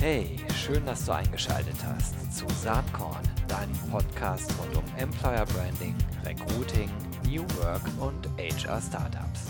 Hey, 0.00 0.38
schön, 0.54 0.86
dass 0.86 1.04
du 1.04 1.12
eingeschaltet 1.12 1.76
hast 1.84 2.34
zu 2.34 2.46
Saatkorn, 2.62 3.20
deinem 3.46 3.76
Podcast 3.90 4.50
rund 4.58 4.74
um 4.78 4.84
Employer 4.96 5.44
Branding, 5.44 5.94
Recruiting, 6.24 6.88
New 7.28 7.42
Work 7.58 7.82
und 8.00 8.26
HR 8.38 8.80
Startups. 8.80 9.48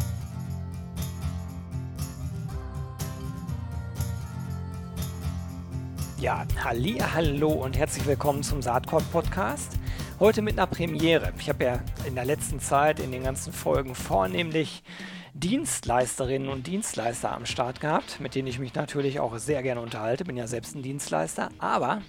Ja, 6.19 6.45
halli, 6.65 6.99
hallo 6.99 7.51
und 7.51 7.79
herzlich 7.79 8.05
willkommen 8.05 8.43
zum 8.43 8.61
Saatkorn 8.61 9.05
Podcast. 9.13 9.79
Heute 10.19 10.43
mit 10.43 10.59
einer 10.59 10.67
Premiere. 10.67 11.33
Ich 11.39 11.49
habe 11.49 11.63
ja 11.63 11.79
in 12.09 12.17
der 12.17 12.25
letzten 12.25 12.59
Zeit 12.59 12.99
in 12.99 13.13
den 13.13 13.23
ganzen 13.23 13.53
Folgen 13.53 13.95
vornehmlich 13.95 14.83
Dienstleisterinnen 15.35 16.49
und 16.49 16.67
Dienstleister 16.67 17.33
am 17.33 17.47
Start 17.47 17.81
gehabt, 17.81 18.21
mit 18.21 18.35
denen 18.35 18.49
ich 18.49 18.59
mich 18.59 18.75
natürlich 18.75 19.21
auch 19.21 19.39
sehr 19.39 19.63
gerne 19.63 19.81
unterhalte. 19.81 20.25
Bin 20.25 20.37
ja 20.37 20.47
selbst 20.47 20.75
ein 20.75 20.83
Dienstleister, 20.83 21.51
aber 21.59 22.03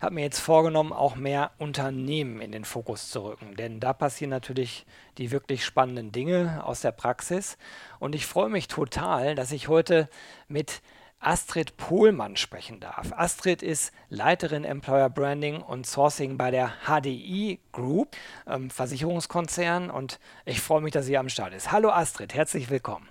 habe 0.00 0.14
mir 0.14 0.22
jetzt 0.22 0.38
vorgenommen, 0.38 0.92
auch 0.92 1.16
mehr 1.16 1.50
Unternehmen 1.58 2.40
in 2.40 2.52
den 2.52 2.64
Fokus 2.64 3.10
zu 3.10 3.24
rücken. 3.24 3.56
Denn 3.56 3.80
da 3.80 3.92
passieren 3.92 4.30
natürlich 4.30 4.86
die 5.16 5.30
wirklich 5.30 5.64
spannenden 5.64 6.12
Dinge 6.12 6.62
aus 6.64 6.82
der 6.82 6.92
Praxis. 6.92 7.56
Und 7.98 8.14
ich 8.14 8.26
freue 8.26 8.50
mich 8.50 8.68
total, 8.68 9.34
dass 9.34 9.50
ich 9.50 9.68
heute 9.68 10.08
mit 10.46 10.82
Astrid 11.20 11.76
Pohlmann 11.76 12.36
sprechen 12.36 12.78
darf. 12.78 13.12
Astrid 13.12 13.62
ist 13.62 13.92
Leiterin 14.08 14.62
Employer 14.62 15.10
Branding 15.10 15.60
und 15.60 15.84
Sourcing 15.84 16.36
bei 16.38 16.52
der 16.52 16.70
HDI 16.86 17.58
Group, 17.72 18.16
ähm, 18.46 18.70
Versicherungskonzern. 18.70 19.90
Und 19.90 20.20
ich 20.44 20.60
freue 20.60 20.80
mich, 20.80 20.92
dass 20.92 21.06
sie 21.06 21.18
am 21.18 21.28
Start 21.28 21.54
ist. 21.54 21.72
Hallo 21.72 21.90
Astrid, 21.90 22.34
herzlich 22.34 22.70
willkommen. 22.70 23.08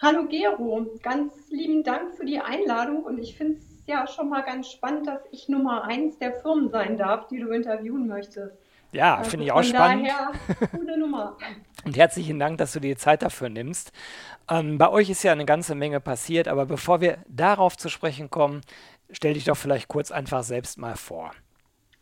Hallo 0.00 0.26
Gero, 0.28 0.86
ganz 1.02 1.32
lieben 1.50 1.82
Dank 1.82 2.14
für 2.14 2.26
die 2.26 2.38
Einladung 2.38 3.02
und 3.02 3.18
ich 3.18 3.36
finde 3.36 3.58
es 3.58 3.86
ja 3.86 4.06
schon 4.06 4.28
mal 4.28 4.42
ganz 4.42 4.70
spannend, 4.70 5.06
dass 5.06 5.22
ich 5.32 5.48
Nummer 5.48 5.84
eins 5.84 6.18
der 6.18 6.34
Firmen 6.40 6.68
sein 6.68 6.98
darf, 6.98 7.28
die 7.28 7.40
du 7.40 7.48
interviewen 7.48 8.06
möchtest. 8.06 8.56
Ja, 8.96 9.16
also 9.16 9.30
finde 9.30 9.46
ich 9.46 9.52
auch 9.52 9.62
spannend. 9.62 10.08
Daher, 10.08 10.68
gute 10.72 10.98
Nummer. 10.98 11.36
Und 11.84 11.96
herzlichen 11.96 12.38
Dank, 12.38 12.58
dass 12.58 12.72
du 12.72 12.80
dir 12.80 12.96
Zeit 12.96 13.22
dafür 13.22 13.48
nimmst. 13.48 13.92
Ähm, 14.48 14.78
bei 14.78 14.88
euch 14.88 15.10
ist 15.10 15.22
ja 15.22 15.32
eine 15.32 15.44
ganze 15.44 15.74
Menge 15.74 16.00
passiert, 16.00 16.48
aber 16.48 16.66
bevor 16.66 17.00
wir 17.00 17.18
darauf 17.28 17.76
zu 17.76 17.88
sprechen 17.88 18.30
kommen, 18.30 18.62
stell 19.10 19.34
dich 19.34 19.44
doch 19.44 19.56
vielleicht 19.56 19.88
kurz 19.88 20.10
einfach 20.10 20.42
selbst 20.42 20.78
mal 20.78 20.96
vor. 20.96 21.32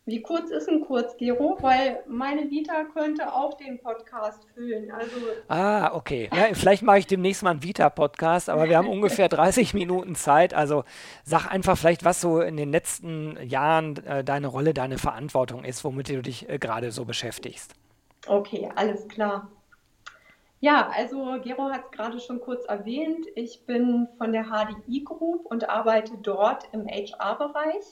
Wie 0.07 0.21
kurz 0.21 0.51
ist 0.51 0.69
ein 0.69 0.81
kurz, 0.81 1.17
Gero? 1.17 1.57
Weil 1.61 2.03
meine 2.07 2.51
Vita 2.51 2.83
könnte 2.93 3.33
auch 3.33 3.55
den 3.55 3.79
Podcast 3.79 4.45
füllen. 4.53 4.91
Also 4.91 5.15
ah, 5.47 5.95
okay. 5.95 6.29
Ja, 6.31 6.53
vielleicht 6.53 6.83
mache 6.83 6.99
ich 6.99 7.07
demnächst 7.07 7.41
mal 7.41 7.49
einen 7.49 7.63
Vita-Podcast, 7.63 8.49
aber 8.49 8.69
wir 8.69 8.77
haben 8.77 8.87
ungefähr 8.91 9.29
30 9.29 9.73
Minuten 9.73 10.13
Zeit. 10.13 10.53
Also 10.53 10.83
sag 11.23 11.47
einfach 11.47 11.75
vielleicht, 11.75 12.05
was 12.05 12.21
so 12.21 12.39
in 12.39 12.55
den 12.55 12.71
letzten 12.71 13.37
Jahren 13.41 13.97
äh, 14.05 14.23
deine 14.23 14.45
Rolle, 14.45 14.75
deine 14.75 14.99
Verantwortung 14.99 15.63
ist, 15.63 15.83
womit 15.83 16.09
du 16.09 16.21
dich 16.21 16.47
äh, 16.49 16.59
gerade 16.59 16.91
so 16.91 17.05
beschäftigst. 17.05 17.73
Okay, 18.27 18.69
alles 18.75 19.07
klar. 19.07 19.49
Ja, 20.59 20.87
also 20.95 21.39
Gero 21.43 21.71
hat 21.71 21.85
es 21.85 21.91
gerade 21.91 22.19
schon 22.19 22.41
kurz 22.41 22.63
erwähnt. 22.65 23.25
Ich 23.33 23.65
bin 23.65 24.07
von 24.19 24.33
der 24.33 24.45
HDI 24.45 25.03
Group 25.03 25.47
und 25.47 25.67
arbeite 25.67 26.13
dort 26.21 26.69
im 26.73 26.87
HR-Bereich 26.87 27.83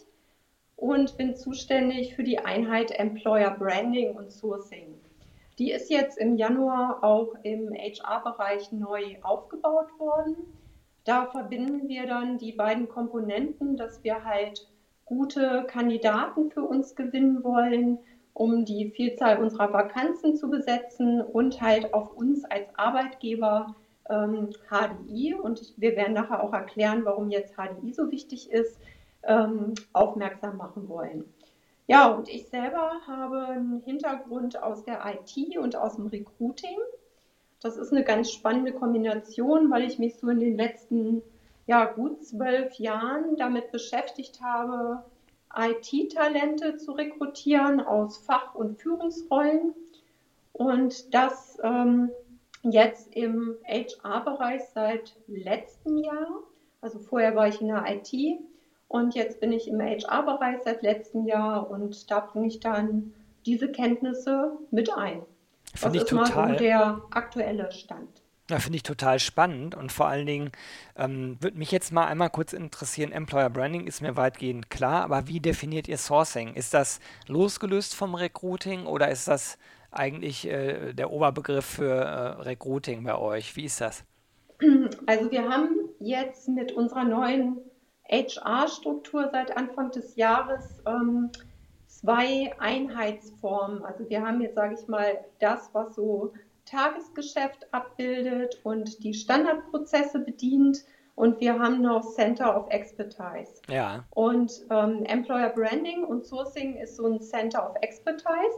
und 0.84 1.16
bin 1.16 1.34
zuständig 1.38 2.14
für 2.14 2.24
die 2.24 2.40
Einheit 2.40 2.92
Employer 2.92 3.52
Branding 3.52 4.18
und 4.18 4.34
Sourcing. 4.34 4.94
Die 5.58 5.72
ist 5.72 5.90
jetzt 5.90 6.18
im 6.18 6.36
Januar 6.36 7.02
auch 7.06 7.36
im 7.44 7.74
HR-Bereich 7.74 8.74
neu 8.74 9.16
aufgebaut 9.22 9.88
worden. 9.98 10.36
Da 11.06 11.28
verbinden 11.28 11.88
wir 11.88 12.06
dann 12.06 12.38
die 12.38 12.52
beiden 12.52 12.90
Komponenten, 12.90 13.78
dass 13.78 14.04
wir 14.04 14.26
halt 14.26 14.68
gute 15.06 15.64
Kandidaten 15.68 16.52
für 16.52 16.64
uns 16.64 16.96
gewinnen 16.96 17.46
wollen, 17.46 18.00
um 18.34 18.66
die 18.66 18.90
Vielzahl 18.90 19.42
unserer 19.42 19.72
Vakanzen 19.72 20.36
zu 20.36 20.50
besetzen 20.50 21.22
und 21.22 21.62
halt 21.62 21.94
auf 21.94 22.12
uns 22.12 22.44
als 22.44 22.68
Arbeitgeber 22.76 23.74
ähm, 24.10 24.50
HDI, 24.70 25.34
und 25.34 25.74
wir 25.78 25.96
werden 25.96 26.14
nachher 26.14 26.44
auch 26.44 26.52
erklären, 26.52 27.06
warum 27.06 27.30
jetzt 27.30 27.56
HDI 27.56 27.94
so 27.94 28.12
wichtig 28.12 28.52
ist, 28.52 28.78
ähm, 29.26 29.74
aufmerksam 29.94 30.58
machen 30.58 30.88
wollen. 30.90 31.26
Ja, 31.88 32.08
und 32.08 32.30
ich 32.30 32.48
selber 32.48 33.02
habe 33.08 33.48
einen 33.48 33.82
Hintergrund 33.82 34.62
aus 34.62 34.84
der 34.84 35.02
IT 35.06 35.58
und 35.58 35.76
aus 35.76 35.98
dem 35.98 36.08
Recruiting. 36.08 36.78
Das 37.62 37.78
ist 37.78 37.92
eine 37.92 38.04
ganz 38.04 38.32
spannende 38.32 38.74
Kombination, 38.74 39.70
weil 39.70 39.84
ich 39.84 40.00
mich 40.00 40.16
so 40.16 40.30
in 40.30 40.40
den 40.40 40.58
letzten 40.58 41.22
ja, 41.66 41.86
gut 41.86 42.24
zwölf 42.24 42.74
Jahren 42.76 43.36
damit 43.38 43.72
beschäftigt 43.72 44.42
habe, 44.42 45.04
IT-Talente 45.56 46.78
zu 46.78 46.94
rekrutieren 46.94 47.80
aus 47.80 48.18
Fach- 48.18 48.56
und 48.56 48.82
Führungsrollen 48.82 49.74
und 50.52 51.14
das 51.14 51.58
ähm, 51.64 52.12
jetzt 52.64 53.16
im 53.16 53.56
HR-Bereich 53.66 54.64
seit 54.74 55.16
letztem 55.28 55.98
Jahr. 55.98 56.28
Also 56.82 57.00
vorher 57.00 57.36
war 57.36 57.48
ich 57.48 57.62
in 57.62 57.68
der 57.68 57.86
IT 57.88 58.40
und 58.94 59.16
jetzt 59.16 59.40
bin 59.40 59.52
ich 59.52 59.68
im 59.68 59.82
HR-Bereich 59.82 60.60
seit 60.64 60.84
letztem 60.84 61.26
Jahr 61.26 61.68
und 61.68 62.12
da 62.12 62.20
bringe 62.20 62.46
ich 62.46 62.60
dann 62.60 63.12
diese 63.44 63.72
Kenntnisse 63.72 64.52
mit 64.70 64.94
ein. 64.96 65.24
Finde 65.74 65.98
ich 65.98 66.06
total. 66.06 66.54
So 66.54 66.60
der 66.60 67.02
aktuelle 67.10 67.72
Stand. 67.72 68.22
Ja, 68.52 68.60
finde 68.60 68.76
ich 68.76 68.84
total 68.84 69.18
spannend 69.18 69.74
und 69.74 69.92
vor 69.92 70.06
allen 70.06 70.28
Dingen 70.28 70.52
ähm, 70.96 71.38
würde 71.40 71.58
mich 71.58 71.72
jetzt 71.72 71.92
mal 71.92 72.06
einmal 72.06 72.30
kurz 72.30 72.54
interessieren, 72.54 73.12
Employer 73.12 73.50
Branding 73.50 73.88
ist 73.88 74.02
mir 74.02 74.16
weitgehend 74.16 74.70
klar, 74.70 75.04
aber 75.04 75.28
wie 75.28 75.40
definiert 75.40 75.88
ihr 75.88 75.98
Sourcing? 75.98 76.54
Ist 76.54 76.76
das 76.76 77.00
losgelöst 77.28 77.96
vom 77.96 78.14
Recruiting 78.14 78.86
oder 78.86 79.10
ist 79.10 79.28
das 79.28 79.58
eigentlich 79.90 80.48
äh, 80.48 80.94
der 80.94 81.10
Oberbegriff 81.10 81.66
für 81.66 81.96
äh, 81.96 82.42
Recruiting 82.44 83.04
bei 83.04 83.18
euch? 83.18 83.56
Wie 83.56 83.66
ist 83.66 83.82
das? 83.82 84.04
Also 85.08 85.32
wir 85.32 85.50
haben 85.50 85.90
jetzt 86.00 86.48
mit 86.48 86.74
unserer 86.74 87.06
neuen 87.06 87.58
HR-Struktur 88.14 89.30
seit 89.32 89.56
Anfang 89.58 89.92
des 89.92 90.16
Jahres 90.16 90.82
ähm, 90.86 91.32
zwei 91.88 92.54
Einheitsformen. 92.60 93.84
Also 93.84 94.08
wir 94.10 94.22
haben 94.22 94.42
jetzt, 94.42 94.56
sage 94.56 94.76
ich 94.80 94.88
mal, 94.88 95.26
das, 95.40 95.70
was 95.74 95.96
so 95.96 96.34
Tagesgeschäft 96.66 97.68
abbildet 97.74 98.60
und 98.64 99.04
die 99.04 99.14
Standardprozesse 99.14 100.20
bedient. 100.20 100.86
Und 101.16 101.40
wir 101.40 101.60
haben 101.60 101.82
noch 101.82 102.04
Center 102.14 102.58
of 102.58 102.70
Expertise. 102.70 103.62
Ja. 103.70 104.04
Und 104.12 104.66
ähm, 104.72 105.04
Employer 105.06 105.50
Branding 105.50 106.04
und 106.04 106.26
Sourcing 106.26 106.76
ist 106.78 106.96
so 106.96 107.06
ein 107.06 107.22
Center 107.22 107.70
of 107.70 107.76
Expertise. 107.82 108.58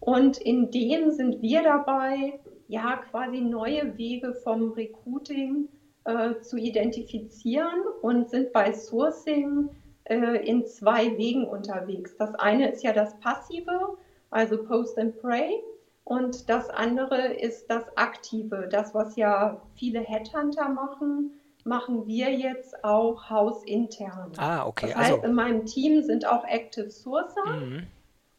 Und 0.00 0.38
in 0.38 0.70
dem 0.70 1.10
sind 1.10 1.42
wir 1.42 1.62
dabei, 1.62 2.40
ja, 2.68 2.96
quasi 3.10 3.40
neue 3.40 3.96
Wege 3.98 4.34
vom 4.34 4.72
Recruiting 4.72 5.68
äh, 6.08 6.40
zu 6.40 6.56
identifizieren 6.56 7.82
und 8.00 8.30
sind 8.30 8.50
bei 8.54 8.72
Sourcing 8.72 9.68
äh, 10.04 10.42
in 10.48 10.64
zwei 10.64 11.18
Wegen 11.18 11.46
unterwegs. 11.46 12.16
Das 12.16 12.34
eine 12.36 12.70
ist 12.70 12.82
ja 12.82 12.94
das 12.94 13.20
Passive, 13.20 13.98
also 14.30 14.64
Post 14.64 14.98
and 14.98 15.20
Pray. 15.20 15.62
Und 16.04 16.48
das 16.48 16.70
andere 16.70 17.34
ist 17.34 17.68
das 17.68 17.84
Aktive, 17.96 18.68
das, 18.72 18.94
was 18.94 19.16
ja 19.16 19.60
viele 19.74 20.00
Headhunter 20.00 20.70
machen, 20.70 21.32
machen 21.64 22.06
wir 22.06 22.32
jetzt 22.32 22.82
auch 22.82 23.28
hausintern. 23.28 24.32
Ah, 24.38 24.66
okay. 24.66 24.86
Das 24.86 24.96
heißt, 24.96 25.12
also, 25.12 25.26
in 25.26 25.34
meinem 25.34 25.66
Team 25.66 26.02
sind 26.02 26.26
auch 26.26 26.46
Active 26.46 26.88
Sourcer 26.88 27.44
mhm. 27.44 27.86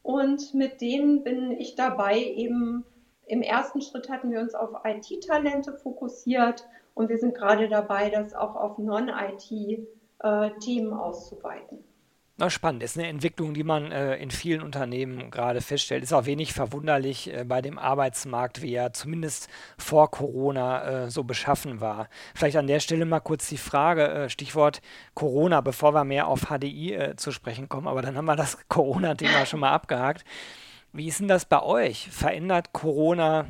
und 0.01 0.55
mit 0.55 0.81
denen 0.81 1.23
bin 1.23 1.51
ich 1.51 1.75
dabei, 1.75 2.17
eben 2.17 2.83
im 3.27 3.43
ersten 3.43 3.83
Schritt 3.83 4.09
hatten 4.09 4.31
wir 4.31 4.39
uns 4.39 4.55
auf 4.55 4.71
IT-Talente 4.83 5.73
fokussiert 5.73 6.65
und 6.99 7.07
wir 7.07 7.17
sind 7.17 7.33
gerade 7.33 7.69
dabei, 7.69 8.09
das 8.09 8.33
auch 8.33 8.57
auf 8.57 8.77
Non-IT-Themen 8.77 10.93
auszuweiten. 10.93 11.77
Na, 12.35 12.49
spannend. 12.49 12.83
Ist 12.83 12.97
eine 12.97 13.07
Entwicklung, 13.07 13.53
die 13.53 13.63
man 13.63 13.93
äh, 13.93 14.17
in 14.17 14.31
vielen 14.31 14.61
Unternehmen 14.61 15.31
gerade 15.31 15.61
feststellt. 15.61 16.03
Ist 16.03 16.11
auch 16.11 16.25
wenig 16.25 16.51
verwunderlich 16.51 17.33
äh, 17.33 17.45
bei 17.45 17.61
dem 17.61 17.79
Arbeitsmarkt, 17.79 18.61
wie 18.61 18.73
er 18.73 18.91
zumindest 18.91 19.47
vor 19.77 20.11
Corona 20.11 21.05
äh, 21.05 21.09
so 21.09 21.23
beschaffen 21.23 21.79
war. 21.79 22.09
Vielleicht 22.35 22.57
an 22.57 22.67
der 22.67 22.81
Stelle 22.81 23.05
mal 23.05 23.21
kurz 23.21 23.47
die 23.47 23.57
Frage, 23.57 24.09
äh, 24.09 24.29
Stichwort 24.29 24.81
Corona, 25.13 25.61
bevor 25.61 25.93
wir 25.93 26.03
mehr 26.03 26.27
auf 26.27 26.47
HDI 26.49 26.95
äh, 26.95 27.15
zu 27.15 27.31
sprechen 27.31 27.69
kommen. 27.69 27.87
Aber 27.87 28.01
dann 28.01 28.17
haben 28.17 28.25
wir 28.25 28.35
das 28.35 28.57
Corona-Thema 28.67 29.45
schon 29.45 29.61
mal 29.61 29.71
abgehakt. 29.71 30.25
Wie 30.91 31.07
ist 31.07 31.21
denn 31.21 31.29
das 31.29 31.45
bei 31.45 31.61
euch? 31.61 32.09
Verändert 32.11 32.73
Corona 32.73 33.45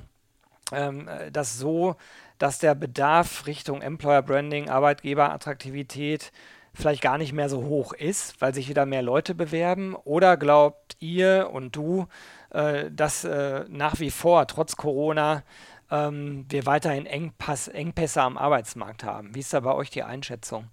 ähm, 0.72 1.08
äh, 1.08 1.32
das 1.32 1.58
so, 1.58 1.96
dass 2.40 2.58
der 2.58 2.74
Bedarf 2.74 3.46
Richtung 3.46 3.82
Employer 3.82 4.24
Branding, 4.24 4.70
Arbeitgeberattraktivität 4.70 6.32
vielleicht 6.74 7.02
gar 7.02 7.18
nicht 7.18 7.34
mehr 7.34 7.50
so 7.50 7.66
hoch 7.66 7.94
ist, 7.94 8.42
weil 8.42 8.54
sich 8.54 8.70
wieder 8.70 8.86
mehr 8.86 9.02
Leute 9.02 9.36
bewerben? 9.36 9.96
Oder 9.96 10.38
glaubt 10.38 10.96
ihr 11.00 11.50
und 11.52 11.76
du, 11.76 12.08
äh, 12.52 12.90
dass 12.92 13.24
äh, 13.24 13.66
nach 13.70 14.00
wie 14.00 14.12
vor, 14.12 14.48
trotz 14.48 14.76
Corona, 14.76 15.44
ähm, 15.92 16.46
wir 16.50 16.66
weiterhin 16.66 17.06
Engpass, 17.06 17.68
Engpässe 17.68 18.22
am 18.22 18.38
Arbeitsmarkt 18.38 19.04
haben? 19.04 19.36
Wie 19.36 19.40
ist 19.40 19.54
da 19.54 19.60
bei 19.60 19.74
euch 19.74 19.90
die 19.90 20.04
Einschätzung? 20.04 20.68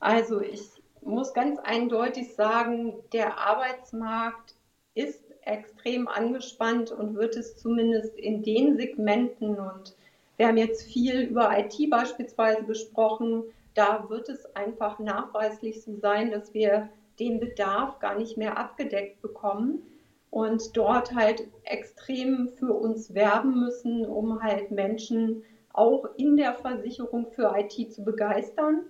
Also 0.00 0.40
ich 0.40 0.60
muss 1.00 1.32
ganz 1.32 1.58
eindeutig 1.60 2.34
sagen, 2.34 2.94
der 3.12 3.38
Arbeitsmarkt 3.38 4.54
ist 4.94 5.24
extrem 5.42 6.08
angespannt 6.08 6.90
und 6.90 7.14
wird 7.16 7.36
es 7.36 7.56
zumindest 7.56 8.16
in 8.16 8.42
den 8.42 8.76
Segmenten 8.76 9.58
und 9.58 9.94
wir 10.36 10.48
haben 10.48 10.56
jetzt 10.56 10.82
viel 10.82 11.22
über 11.22 11.56
IT 11.58 11.90
beispielsweise 11.90 12.64
gesprochen, 12.64 13.44
da 13.74 14.08
wird 14.08 14.28
es 14.28 14.44
einfach 14.54 14.98
nachweislich 14.98 15.82
so 15.82 15.96
sein, 15.96 16.30
dass 16.30 16.54
wir 16.54 16.88
den 17.18 17.40
Bedarf 17.40 17.98
gar 17.98 18.16
nicht 18.16 18.36
mehr 18.36 18.58
abgedeckt 18.58 19.20
bekommen 19.22 19.82
und 20.30 20.76
dort 20.76 21.14
halt 21.14 21.46
extrem 21.62 22.48
für 22.56 22.72
uns 22.72 23.14
werben 23.14 23.60
müssen, 23.60 24.04
um 24.04 24.42
halt 24.42 24.70
Menschen 24.70 25.44
auch 25.72 26.06
in 26.16 26.36
der 26.36 26.54
Versicherung 26.54 27.30
für 27.30 27.54
IT 27.56 27.92
zu 27.92 28.04
begeistern. 28.04 28.80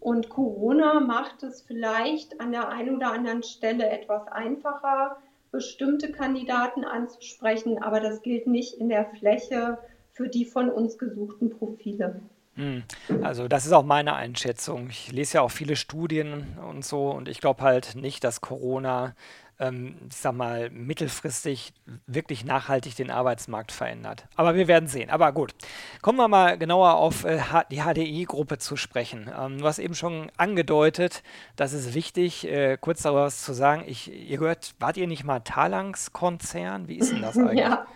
Und 0.00 0.28
Corona 0.28 0.98
macht 0.98 1.44
es 1.44 1.62
vielleicht 1.62 2.40
an 2.40 2.50
der 2.50 2.68
einen 2.68 2.96
oder 2.96 3.12
anderen 3.12 3.44
Stelle 3.44 3.88
etwas 3.88 4.26
einfacher, 4.28 5.16
bestimmte 5.52 6.10
Kandidaten 6.10 6.84
anzusprechen, 6.84 7.80
aber 7.80 8.00
das 8.00 8.22
gilt 8.22 8.46
nicht 8.48 8.74
in 8.74 8.88
der 8.88 9.04
Fläche 9.04 9.78
für 10.12 10.28
die 10.28 10.44
von 10.44 10.70
uns 10.70 10.98
gesuchten 10.98 11.50
Profile. 11.50 12.20
Hm. 12.54 12.82
Also 13.22 13.48
das 13.48 13.64
ist 13.64 13.72
auch 13.72 13.84
meine 13.84 14.14
Einschätzung. 14.14 14.88
Ich 14.90 15.10
lese 15.10 15.38
ja 15.38 15.40
auch 15.40 15.50
viele 15.50 15.74
Studien 15.76 16.58
und 16.68 16.84
so 16.84 17.10
und 17.10 17.28
ich 17.28 17.40
glaube 17.40 17.62
halt 17.62 17.94
nicht, 17.94 18.24
dass 18.24 18.42
Corona, 18.42 19.14
ähm, 19.58 19.96
ich 20.10 20.16
sag 20.16 20.34
mal, 20.34 20.68
mittelfristig 20.68 21.72
wirklich 22.06 22.44
nachhaltig 22.44 22.94
den 22.94 23.10
Arbeitsmarkt 23.10 23.72
verändert. 23.72 24.26
Aber 24.36 24.54
wir 24.54 24.68
werden 24.68 24.86
sehen. 24.86 25.08
Aber 25.08 25.32
gut, 25.32 25.54
kommen 26.02 26.18
wir 26.18 26.28
mal 26.28 26.58
genauer 26.58 26.96
auf 26.96 27.24
äh, 27.24 27.40
die 27.70 27.80
HDI-Gruppe 27.80 28.58
zu 28.58 28.76
sprechen. 28.76 29.30
Ähm, 29.34 29.56
du 29.56 29.64
hast 29.64 29.78
eben 29.78 29.94
schon 29.94 30.30
angedeutet, 30.36 31.22
das 31.56 31.72
ist 31.72 31.94
wichtig, 31.94 32.46
äh, 32.46 32.76
kurz 32.78 33.00
darüber 33.00 33.22
was 33.22 33.42
zu 33.42 33.54
sagen. 33.54 33.84
Ich, 33.86 34.12
ihr 34.12 34.36
gehört, 34.36 34.74
wart 34.78 34.98
ihr 34.98 35.06
nicht 35.06 35.24
mal 35.24 35.40
Talangs-Konzern? 35.40 36.86
Wie 36.86 36.98
ist 36.98 37.12
denn 37.12 37.22
das 37.22 37.36
eigentlich? 37.38 37.60
Ja, 37.60 37.86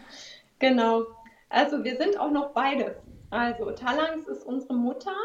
genau. 0.59 1.05
Also 1.49 1.85
wir 1.85 1.97
sind 1.97 2.19
auch 2.19 2.31
noch 2.31 2.51
beides. 2.51 2.97
Also 3.31 3.71
Talangs 3.73 4.27
ist 4.29 4.45
unsere 4.45 4.75
Mutter 4.75 5.17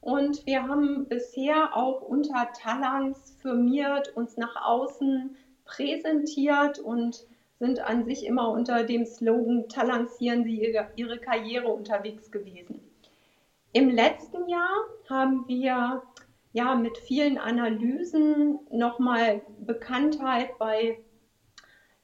und 0.00 0.44
wir 0.46 0.66
haben 0.66 1.06
bisher 1.08 1.76
auch 1.76 2.02
unter 2.02 2.50
Talangs 2.52 3.36
firmiert, 3.42 4.16
uns 4.16 4.36
nach 4.36 4.56
außen 4.64 5.36
präsentiert 5.64 6.78
und 6.78 7.26
sind 7.58 7.80
an 7.80 8.04
sich 8.04 8.24
immer 8.24 8.50
unter 8.50 8.84
dem 8.84 9.04
Slogan 9.04 9.68
Talancieren 9.68 10.44
Sie 10.44 10.62
ihre, 10.62 10.88
ihre 10.96 11.18
Karriere 11.18 11.68
unterwegs 11.68 12.30
gewesen. 12.30 12.80
Im 13.72 13.90
letzten 13.90 14.48
Jahr 14.48 14.70
haben 15.08 15.46
wir 15.46 16.02
ja 16.52 16.74
mit 16.74 16.96
vielen 16.98 17.36
Analysen 17.36 18.58
nochmal 18.70 19.42
Bekanntheit 19.60 20.56
bei, 20.58 20.98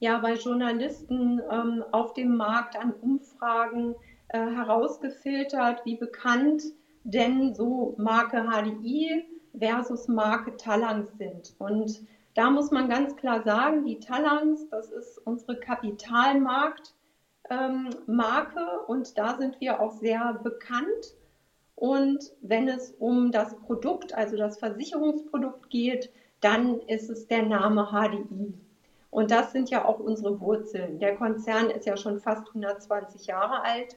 ja, 0.04 0.18
bei 0.18 0.34
Journalisten 0.34 1.40
ähm, 1.50 1.82
auf 1.90 2.12
dem 2.12 2.36
Markt 2.36 2.76
an 2.76 2.92
Umfragen 2.92 3.94
äh, 4.28 4.38
herausgefiltert, 4.38 5.80
wie 5.86 5.96
bekannt 5.96 6.62
denn 7.04 7.54
so 7.54 7.94
Marke 7.96 8.46
HDI 8.46 9.24
versus 9.58 10.06
Marke 10.06 10.58
Talangs 10.58 11.08
sind. 11.16 11.54
Und 11.58 12.02
da 12.34 12.50
muss 12.50 12.70
man 12.70 12.90
ganz 12.90 13.16
klar 13.16 13.42
sagen, 13.44 13.86
die 13.86 13.98
Talangs, 13.98 14.68
das 14.68 14.90
ist 14.90 15.16
unsere 15.24 15.58
Kapitalmarktmarke 15.58 16.90
ähm, 17.48 17.88
und 18.86 19.16
da 19.16 19.38
sind 19.38 19.58
wir 19.62 19.80
auch 19.80 19.92
sehr 19.92 20.38
bekannt. 20.42 21.14
Und 21.76 22.30
wenn 22.42 22.68
es 22.68 22.90
um 22.98 23.32
das 23.32 23.56
Produkt, 23.56 24.12
also 24.12 24.36
das 24.36 24.58
Versicherungsprodukt 24.58 25.70
geht, 25.70 26.10
dann 26.42 26.80
ist 26.80 27.08
es 27.08 27.26
der 27.26 27.46
Name 27.46 27.88
HDI. 27.90 28.52
Und 29.14 29.31
das 29.31 29.52
sind 29.52 29.70
ja 29.70 29.84
auch 29.84 30.00
unsere 30.00 30.40
Wurzeln. 30.40 30.99
Der 30.99 31.14
Konzern 31.14 31.70
ist 31.70 31.87
ja 31.87 31.96
schon 31.96 32.19
fast 32.19 32.49
120 32.49 33.28
Jahre 33.28 33.62
alt 33.62 33.96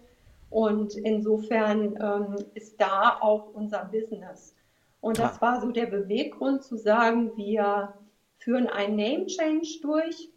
und 0.52 0.96
insofern 0.96 1.98
ähm, 2.00 2.46
ist 2.54 2.80
da 2.80 3.18
auch 3.20 3.52
unser 3.56 3.86
Business. 3.86 4.56
Und 5.02 5.18
das 5.18 5.42
war 5.42 5.60
so 5.60 5.72
der 5.72 5.88
Beweggrund 5.88 6.62
zu 6.62 6.78
sagen, 6.78 7.36
wir 7.36 7.96
führen 8.38 8.68
einen 8.68 8.96
Name 8.96 9.26
Change 9.26 9.80
durch 9.82 10.30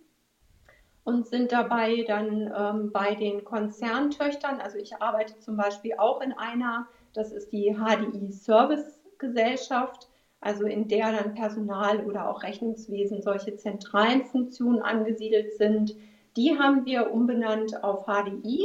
und 1.04 1.26
sind 1.26 1.52
dabei 1.52 2.02
dann 2.06 2.50
ähm, 2.56 2.90
bei 2.90 3.14
den 3.14 3.44
Konzerntöchtern. 3.44 4.62
Also 4.62 4.78
ich 4.78 4.96
arbeite 5.02 5.38
zum 5.40 5.58
Beispiel 5.58 5.92
auch 5.98 6.22
in 6.22 6.32
einer, 6.32 6.88
das 7.12 7.32
ist 7.32 7.52
die 7.52 7.76
HDI 7.76 8.32
Service 8.32 8.98
Gesellschaft, 9.18 10.09
also 10.40 10.64
in 10.64 10.88
der 10.88 11.12
dann 11.12 11.34
Personal 11.34 12.04
oder 12.06 12.28
auch 12.28 12.42
Rechnungswesen 12.42 13.22
solche 13.22 13.56
zentralen 13.56 14.24
Funktionen 14.24 14.80
angesiedelt 14.80 15.54
sind. 15.54 15.94
Die 16.36 16.58
haben 16.58 16.86
wir 16.86 17.12
umbenannt 17.12 17.84
auf 17.84 18.06
HDI 18.06 18.64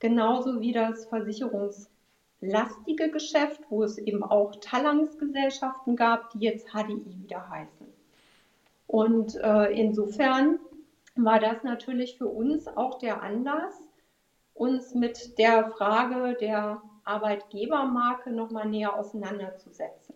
genauso 0.00 0.60
wie 0.60 0.72
das 0.72 1.06
versicherungslastige 1.06 3.10
Geschäft, 3.10 3.60
wo 3.68 3.82
es 3.82 3.98
eben 3.98 4.22
auch 4.22 4.54
Talangs-Gesellschaften 4.60 5.96
gab, 5.96 6.30
die 6.30 6.40
jetzt 6.40 6.68
HDI 6.68 7.22
wieder 7.22 7.48
heißen. 7.48 7.86
Und 8.86 9.34
äh, 9.36 9.72
insofern 9.72 10.58
war 11.14 11.40
das 11.40 11.62
natürlich 11.62 12.16
für 12.16 12.28
uns 12.28 12.68
auch 12.68 12.98
der 12.98 13.22
Anlass, 13.22 13.74
uns 14.54 14.94
mit 14.94 15.38
der 15.38 15.70
Frage 15.70 16.36
der 16.40 16.82
Arbeitgebermarke 17.04 18.30
nochmal 18.30 18.68
näher 18.68 18.96
auseinanderzusetzen. 18.96 20.14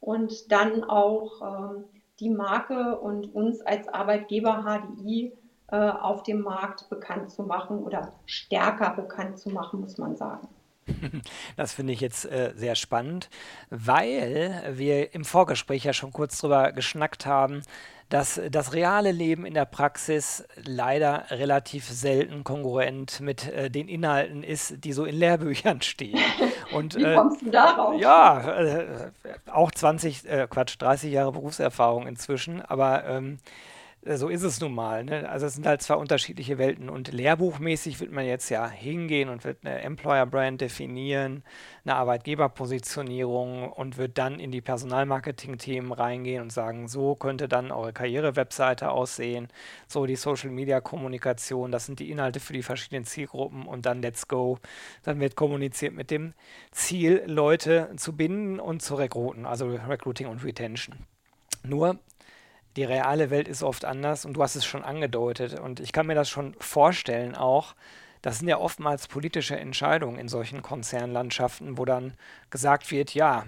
Und 0.00 0.52
dann 0.52 0.84
auch 0.84 1.42
äh, 1.42 1.82
die 2.20 2.30
Marke 2.30 2.98
und 2.98 3.34
uns 3.34 3.60
als 3.60 3.88
Arbeitgeber 3.88 4.64
HDI 4.64 5.32
äh, 5.68 5.76
auf 5.76 6.22
dem 6.22 6.42
Markt 6.42 6.88
bekannt 6.88 7.30
zu 7.30 7.42
machen 7.42 7.82
oder 7.82 8.12
stärker 8.24 8.90
bekannt 8.90 9.38
zu 9.38 9.50
machen, 9.50 9.80
muss 9.80 9.98
man 9.98 10.16
sagen. 10.16 10.48
Das 11.56 11.72
finde 11.72 11.92
ich 11.92 12.00
jetzt 12.00 12.24
äh, 12.26 12.52
sehr 12.54 12.76
spannend, 12.76 13.28
weil 13.70 14.74
wir 14.74 15.14
im 15.14 15.24
Vorgespräch 15.24 15.84
ja 15.84 15.92
schon 15.92 16.12
kurz 16.12 16.40
drüber 16.40 16.72
geschnackt 16.72 17.26
haben, 17.26 17.62
dass 18.08 18.40
das 18.50 18.72
reale 18.72 19.10
Leben 19.10 19.44
in 19.44 19.54
der 19.54 19.64
Praxis 19.64 20.44
leider 20.64 21.24
relativ 21.30 21.88
selten 21.88 22.44
konkurrent 22.44 23.20
mit 23.20 23.48
äh, 23.48 23.70
den 23.70 23.88
Inhalten 23.88 24.42
ist, 24.42 24.84
die 24.84 24.92
so 24.92 25.04
in 25.04 25.16
Lehrbüchern 25.16 25.82
stehen. 25.82 26.18
Und, 26.72 26.94
Wie 26.94 27.02
äh, 27.02 27.14
kommst 27.14 27.42
du 27.42 27.50
darauf? 27.50 28.00
Ja, 28.00 28.58
äh, 28.58 29.10
auch 29.46 29.70
20, 29.70 30.28
äh, 30.28 30.46
Quatsch, 30.48 30.76
30 30.78 31.12
Jahre 31.12 31.32
Berufserfahrung 31.32 32.06
inzwischen, 32.06 32.62
aber 32.62 33.04
ähm, 33.06 33.34
äh, 33.34 33.75
so 34.14 34.28
ist 34.28 34.42
es 34.42 34.60
nun 34.60 34.72
mal. 34.72 35.02
Ne? 35.02 35.28
Also 35.28 35.46
es 35.46 35.54
sind 35.54 35.66
halt 35.66 35.82
zwei 35.82 35.94
unterschiedliche 35.94 36.58
Welten. 36.58 36.88
Und 36.88 37.12
lehrbuchmäßig 37.12 37.98
wird 37.98 38.12
man 38.12 38.24
jetzt 38.24 38.48
ja 38.50 38.68
hingehen 38.68 39.28
und 39.28 39.44
wird 39.44 39.58
eine 39.64 39.80
Employer-Brand 39.80 40.60
definieren, 40.60 41.42
eine 41.84 41.96
Arbeitgeberpositionierung 41.96 43.72
und 43.72 43.96
wird 43.96 44.16
dann 44.18 44.38
in 44.38 44.52
die 44.52 44.60
Personalmarketing-Themen 44.60 45.90
reingehen 45.92 46.42
und 46.42 46.52
sagen, 46.52 46.86
so 46.86 47.16
könnte 47.16 47.48
dann 47.48 47.72
eure 47.72 47.92
Karriere-Webseite 47.92 48.90
aussehen, 48.90 49.48
so 49.88 50.06
die 50.06 50.16
Social-Media-Kommunikation, 50.16 51.72
das 51.72 51.86
sind 51.86 51.98
die 51.98 52.10
Inhalte 52.10 52.38
für 52.38 52.52
die 52.52 52.62
verschiedenen 52.62 53.04
Zielgruppen 53.04 53.66
und 53.66 53.86
dann 53.86 54.02
let's 54.02 54.28
go. 54.28 54.58
Dann 55.02 55.18
wird 55.18 55.34
kommuniziert 55.34 55.94
mit 55.94 56.12
dem 56.12 56.34
Ziel, 56.70 57.24
Leute 57.26 57.90
zu 57.96 58.16
binden 58.16 58.60
und 58.60 58.82
zu 58.82 58.94
rekruten, 58.94 59.46
also 59.46 59.66
Recruiting 59.66 60.28
und 60.28 60.44
Retention. 60.44 60.94
Nur 61.64 61.98
die 62.76 62.84
reale 62.84 63.30
Welt 63.30 63.48
ist 63.48 63.62
oft 63.62 63.84
anders 63.84 64.24
und 64.24 64.34
du 64.34 64.42
hast 64.42 64.54
es 64.54 64.64
schon 64.64 64.84
angedeutet. 64.84 65.58
Und 65.58 65.80
ich 65.80 65.92
kann 65.92 66.06
mir 66.06 66.14
das 66.14 66.28
schon 66.28 66.54
vorstellen 66.60 67.34
auch. 67.34 67.74
Das 68.22 68.38
sind 68.38 68.48
ja 68.48 68.58
oftmals 68.58 69.08
politische 69.08 69.56
Entscheidungen 69.56 70.18
in 70.18 70.28
solchen 70.28 70.62
Konzernlandschaften, 70.62 71.78
wo 71.78 71.84
dann 71.84 72.14
gesagt 72.50 72.90
wird, 72.90 73.14
ja, 73.14 73.44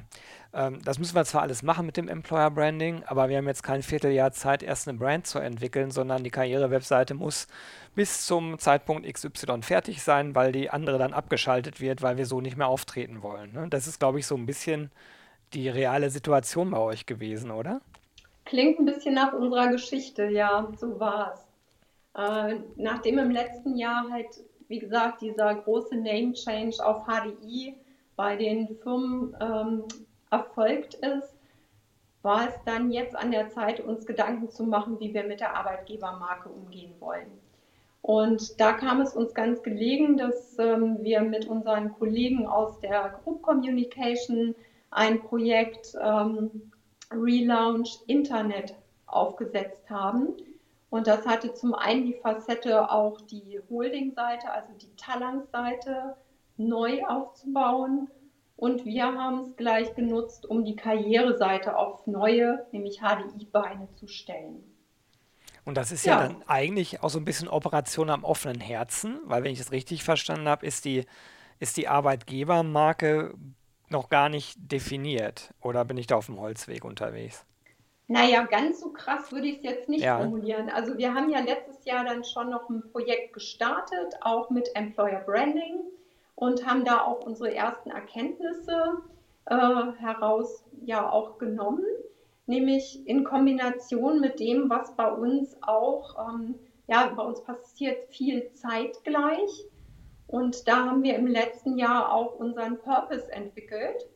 ähm, 0.54 0.80
das 0.84 0.98
müssen 0.98 1.14
wir 1.14 1.24
zwar 1.24 1.42
alles 1.42 1.62
machen 1.62 1.84
mit 1.84 1.96
dem 1.96 2.08
Employer 2.08 2.50
Branding, 2.50 3.02
aber 3.06 3.28
wir 3.28 3.38
haben 3.38 3.48
jetzt 3.48 3.62
kein 3.62 3.82
Vierteljahr 3.82 4.32
Zeit, 4.32 4.62
erst 4.62 4.88
eine 4.88 4.96
Brand 4.96 5.26
zu 5.26 5.40
entwickeln, 5.40 5.90
sondern 5.90 6.22
die 6.24 6.30
Karrierewebseite 6.30 7.14
muss 7.14 7.48
bis 7.94 8.24
zum 8.24 8.58
Zeitpunkt 8.58 9.12
XY 9.12 9.62
fertig 9.62 10.02
sein, 10.02 10.34
weil 10.34 10.52
die 10.52 10.70
andere 10.70 10.98
dann 10.98 11.12
abgeschaltet 11.12 11.80
wird, 11.80 12.00
weil 12.02 12.16
wir 12.16 12.26
so 12.26 12.40
nicht 12.40 12.56
mehr 12.56 12.68
auftreten 12.68 13.22
wollen. 13.22 13.52
Ne? 13.52 13.66
Das 13.68 13.86
ist, 13.86 13.98
glaube 13.98 14.20
ich, 14.20 14.26
so 14.26 14.36
ein 14.36 14.46
bisschen 14.46 14.90
die 15.54 15.68
reale 15.68 16.10
Situation 16.10 16.70
bei 16.70 16.78
euch 16.78 17.06
gewesen, 17.06 17.50
oder? 17.50 17.80
Klingt 18.48 18.78
ein 18.78 18.86
bisschen 18.86 19.14
nach 19.14 19.34
unserer 19.34 19.68
Geschichte, 19.68 20.24
ja, 20.30 20.72
so 20.80 20.98
war 20.98 21.34
es. 21.34 21.46
Äh, 22.18 22.60
nachdem 22.76 23.18
im 23.18 23.30
letzten 23.30 23.76
Jahr 23.76 24.08
halt, 24.10 24.42
wie 24.68 24.78
gesagt, 24.78 25.20
dieser 25.20 25.54
große 25.54 25.94
Name 25.94 26.32
Change 26.32 26.78
auf 26.82 27.04
HDI 27.04 27.76
bei 28.16 28.36
den 28.36 28.74
Firmen 28.82 29.36
ähm, 29.38 29.84
erfolgt 30.30 30.94
ist, 30.94 31.36
war 32.22 32.48
es 32.48 32.54
dann 32.64 32.90
jetzt 32.90 33.14
an 33.14 33.32
der 33.32 33.50
Zeit, 33.50 33.80
uns 33.80 34.06
Gedanken 34.06 34.48
zu 34.48 34.64
machen, 34.64 34.98
wie 34.98 35.12
wir 35.12 35.24
mit 35.24 35.40
der 35.40 35.54
Arbeitgebermarke 35.54 36.48
umgehen 36.48 36.94
wollen. 37.00 37.30
Und 38.00 38.58
da 38.58 38.72
kam 38.72 39.02
es 39.02 39.14
uns 39.14 39.34
ganz 39.34 39.62
gelegen, 39.62 40.16
dass 40.16 40.58
ähm, 40.58 40.96
wir 41.02 41.20
mit 41.20 41.46
unseren 41.46 41.92
Kollegen 41.92 42.46
aus 42.46 42.80
der 42.80 43.20
Group 43.22 43.42
Communication 43.42 44.54
ein 44.90 45.20
Projekt 45.20 45.94
ähm, 46.02 46.72
Relaunch 47.10 48.00
Internet 48.06 48.74
aufgesetzt 49.06 49.88
haben. 49.88 50.36
Und 50.90 51.06
das 51.06 51.26
hatte 51.26 51.52
zum 51.52 51.74
einen 51.74 52.06
die 52.06 52.14
Facette, 52.14 52.90
auch 52.90 53.20
die 53.20 53.60
Holding-Seite, 53.68 54.50
also 54.50 54.72
die 54.80 54.94
Talang-Seite 54.96 56.16
neu 56.56 57.04
aufzubauen. 57.06 58.08
Und 58.56 58.84
wir 58.84 59.04
haben 59.04 59.40
es 59.40 59.56
gleich 59.56 59.94
genutzt, 59.94 60.46
um 60.46 60.64
die 60.64 60.76
Karriereseite 60.76 61.76
auf 61.76 62.06
neue, 62.06 62.66
nämlich 62.72 63.00
HDI-Beine 63.00 63.88
zu 63.96 64.08
stellen. 64.08 64.64
Und 65.64 65.76
das 65.76 65.92
ist 65.92 66.06
ja. 66.06 66.22
ja. 66.22 66.28
dann 66.28 66.42
eigentlich 66.46 67.02
auch 67.02 67.10
so 67.10 67.18
ein 67.18 67.26
bisschen 67.26 67.48
Operation 67.48 68.08
am 68.08 68.24
offenen 68.24 68.58
Herzen, 68.58 69.20
weil 69.24 69.44
wenn 69.44 69.52
ich 69.52 69.60
es 69.60 69.70
richtig 69.70 70.02
verstanden 70.02 70.48
habe, 70.48 70.66
ist 70.66 70.86
die, 70.86 71.04
ist 71.60 71.76
die 71.76 71.88
Arbeitgebermarke 71.88 73.34
noch 73.90 74.08
gar 74.08 74.28
nicht 74.28 74.56
definiert. 74.56 75.52
Oder 75.60 75.84
bin 75.84 75.96
ich 75.96 76.06
da 76.06 76.16
auf 76.16 76.26
dem 76.26 76.40
Holzweg 76.40 76.84
unterwegs? 76.84 77.44
Naja, 78.10 78.44
ganz 78.44 78.80
so 78.80 78.90
krass 78.90 79.30
würde 79.32 79.48
ich 79.48 79.58
es 79.58 79.62
jetzt 79.62 79.88
nicht 79.90 80.02
ja. 80.02 80.18
formulieren. 80.18 80.70
Also 80.70 80.96
wir 80.96 81.12
haben 81.12 81.28
ja 81.30 81.40
letztes 81.40 81.84
Jahr 81.84 82.04
dann 82.04 82.24
schon 82.24 82.48
noch 82.48 82.68
ein 82.70 82.82
Projekt 82.90 83.34
gestartet, 83.34 84.14
auch 84.22 84.48
mit 84.48 84.74
Employer 84.74 85.20
Branding 85.20 85.80
und 86.34 86.66
haben 86.66 86.86
da 86.86 87.02
auch 87.02 87.20
unsere 87.26 87.54
ersten 87.54 87.90
Erkenntnisse 87.90 89.02
äh, 89.44 89.92
heraus 89.98 90.64
ja 90.84 91.10
auch 91.10 91.36
genommen, 91.36 91.84
nämlich 92.46 93.06
in 93.06 93.24
Kombination 93.24 94.20
mit 94.20 94.40
dem, 94.40 94.70
was 94.70 94.96
bei 94.96 95.10
uns 95.10 95.56
auch, 95.62 96.30
ähm, 96.30 96.54
ja, 96.86 97.12
bei 97.14 97.22
uns 97.22 97.42
passiert 97.42 98.04
viel 98.08 98.50
zeitgleich. 98.54 99.66
Und 100.28 100.68
da 100.68 100.84
haben 100.84 101.02
wir 101.02 101.16
im 101.16 101.26
letzten 101.26 101.78
Jahr 101.78 102.12
auch 102.12 102.34
unseren 102.36 102.78
Purpose 102.78 103.32
entwickelt. 103.32 104.06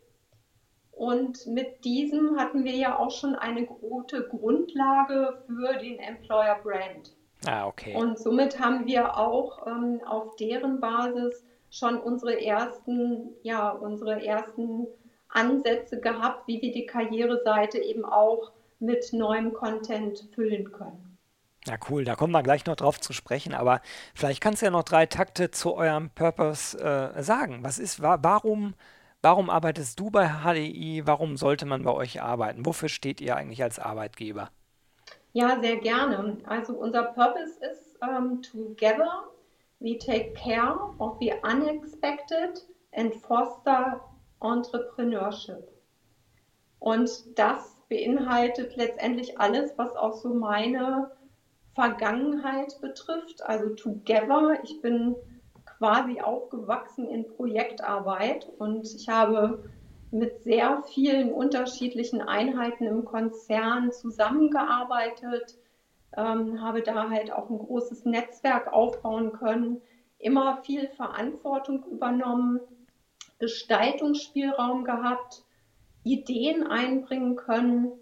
Und 0.93 1.47
mit 1.47 1.85
diesem 1.85 2.39
hatten 2.39 2.65
wir 2.65 2.77
ja 2.77 2.99
auch 2.99 3.11
schon 3.11 3.35
eine 3.35 3.65
gute 3.65 4.29
Grundlage 4.29 5.43
für 5.47 5.79
den 5.79 5.99
Employer 5.99 6.61
Brand. 6.63 7.17
Ah, 7.47 7.67
okay. 7.67 7.97
Und 7.97 8.19
somit 8.19 8.61
haben 8.61 8.87
wir 8.87 9.17
auch 9.17 9.67
ähm, 9.67 10.01
auf 10.07 10.37
deren 10.37 10.81
Basis 10.81 11.43
schon 11.71 11.99
unsere 11.99 12.41
ersten, 12.45 13.31
ja, 13.43 13.71
unsere 13.71 14.25
ersten 14.25 14.87
Ansätze 15.31 15.99
gehabt, 15.99 16.47
wie 16.47 16.61
wir 16.61 16.73
die 16.73 16.87
Karriereseite 16.87 17.79
eben 17.79 18.05
auch 18.05 18.53
mit 18.79 19.13
neuem 19.15 19.55
Content 19.55 20.29
füllen 20.35 20.71
können. 20.73 21.12
Ja, 21.67 21.77
cool, 21.89 22.05
da 22.05 22.17
kommen 22.17 22.33
wir 22.33 22.43
gleich 22.43 22.67
noch 22.67 22.77
drauf 22.77 23.01
zu 23.01 23.13
sprechen, 23.13 23.55
aber 23.55 23.81
vielleicht 24.15 24.41
kannst 24.41 24.63
du 24.63 24.67
ja 24.67 24.73
noch 24.73 24.83
drei 24.83 25.07
Takte 25.07 25.51
zu 25.53 25.75
eurem 25.75 26.11
Purpose 26.11 26.77
äh, 26.79 27.23
sagen. 27.23 27.63
Was 27.63 27.79
ist, 27.79 28.03
wa 28.03 28.19
warum 28.21 28.75
Warum 29.25 29.51
arbeitest 29.51 30.01
du 30.01 30.11
bei 30.11 30.27
HDI? 30.43 31.07
Warum 31.07 31.37
sollte 31.37 31.65
man 31.65 31.85
bei 31.85 31.93
euch 31.93 32.21
arbeiten? 32.21 32.67
Wofür 32.67 32.89
steht 32.89 33.21
ihr 33.21 33.37
eigentlich 33.37 33.63
als 33.63 33.79
Arbeitgeber? 33.79 34.51
Ja, 35.33 35.61
sehr 35.61 35.77
gerne. 35.77 36.39
Also 36.45 36.73
unser 36.75 37.05
Purpose 37.05 37.61
ist 37.61 38.03
um, 38.03 38.09
ähm, 38.09 38.43
Together 38.43 39.29
we 39.79 39.97
take 39.97 40.33
care 40.35 40.77
of 40.99 41.19
the 41.21 41.33
unexpected 41.45 42.65
and 42.93 43.15
foster 43.15 44.01
entrepreneurship. 44.41 45.69
Und 46.81 47.39
das 47.39 47.77
beinhaltet 47.89 48.75
letztendlich 48.75 49.39
alles, 49.39 49.73
was 49.77 49.95
auch 49.95 50.15
so 50.15 50.35
meine 50.35 51.13
Vergangenheit 51.75 52.81
betrifft. 52.81 53.43
Also 53.43 53.71
Together, 53.71 54.59
ich 54.63 54.81
bin 54.81 55.17
quasi 55.65 56.21
aufgewachsen 56.21 57.09
in 57.09 57.27
Projektarbeit 57.27 58.49
und 58.59 58.87
ich 58.95 59.09
habe 59.09 59.65
mit 60.11 60.43
sehr 60.43 60.83
vielen 60.83 61.33
unterschiedlichen 61.33 62.21
Einheiten 62.21 62.85
im 62.85 63.05
Konzern 63.05 63.93
zusammengearbeitet, 63.93 65.57
ähm, 66.17 66.61
habe 66.61 66.83
da 66.83 67.09
halt 67.09 67.33
auch 67.33 67.49
ein 67.49 67.59
großes 67.59 68.05
Netzwerk 68.05 68.71
aufbauen 68.71 69.33
können, 69.33 69.81
immer 70.19 70.59
viel 70.63 70.87
Verantwortung 70.89 71.85
übernommen, 71.91 72.61
Gestaltungsspielraum 73.39 74.85
gehabt, 74.85 75.45
Ideen 76.05 76.67
einbringen 76.67 77.37
können 77.37 77.93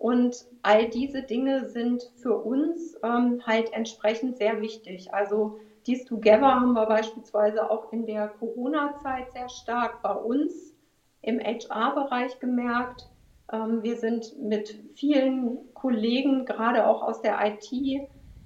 und 0.00 0.46
all 0.62 0.88
diese 0.88 1.20
Dinge 1.20 1.66
sind 1.66 2.10
für 2.16 2.34
uns 2.34 2.96
ähm, 3.02 3.42
halt 3.46 3.70
entsprechend 3.74 4.38
sehr 4.38 4.62
wichtig. 4.62 5.12
Also 5.12 5.60
dies 5.86 6.06
Together 6.06 6.54
haben 6.54 6.72
wir 6.72 6.86
beispielsweise 6.86 7.70
auch 7.70 7.92
in 7.92 8.06
der 8.06 8.28
Corona-Zeit 8.28 9.30
sehr 9.32 9.50
stark 9.50 10.00
bei 10.00 10.14
uns 10.14 10.72
im 11.20 11.38
HR-Bereich 11.38 12.40
gemerkt. 12.40 13.10
Ähm, 13.52 13.82
wir 13.82 13.98
sind 13.98 14.40
mit 14.40 14.74
vielen 14.94 15.58
Kollegen, 15.74 16.46
gerade 16.46 16.86
auch 16.86 17.02
aus 17.02 17.20
der 17.20 17.36
IT, 17.44 17.70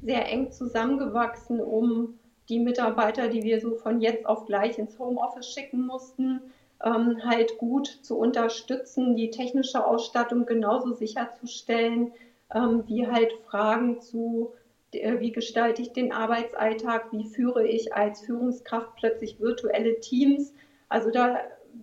sehr 0.02 0.28
eng 0.28 0.50
zusammengewachsen, 0.50 1.60
um 1.60 2.18
die 2.48 2.58
Mitarbeiter, 2.58 3.28
die 3.28 3.44
wir 3.44 3.60
so 3.60 3.76
von 3.76 4.00
jetzt 4.00 4.26
auf 4.26 4.46
gleich 4.46 4.76
ins 4.76 4.98
Homeoffice 4.98 5.52
schicken 5.52 5.86
mussten, 5.86 6.40
ähm, 6.82 7.20
halt 7.24 7.58
gut 7.58 7.86
zu 7.86 8.16
unterstützen, 8.16 9.16
die 9.16 9.30
technische 9.30 9.84
Ausstattung 9.84 10.46
genauso 10.46 10.94
sicherzustellen, 10.94 12.12
ähm, 12.54 12.84
wie 12.86 13.06
halt 13.06 13.32
Fragen 13.48 14.00
zu 14.00 14.52
äh, 14.92 15.20
wie 15.20 15.32
gestalte 15.32 15.82
ich 15.82 15.92
den 15.92 16.12
Arbeitsalltag, 16.12 17.12
wie 17.12 17.24
führe 17.24 17.66
ich 17.66 17.94
als 17.94 18.22
Führungskraft 18.22 18.96
plötzlich 18.96 19.40
virtuelle 19.40 20.00
Teams. 20.00 20.54
Also 20.88 21.10
da, 21.10 21.38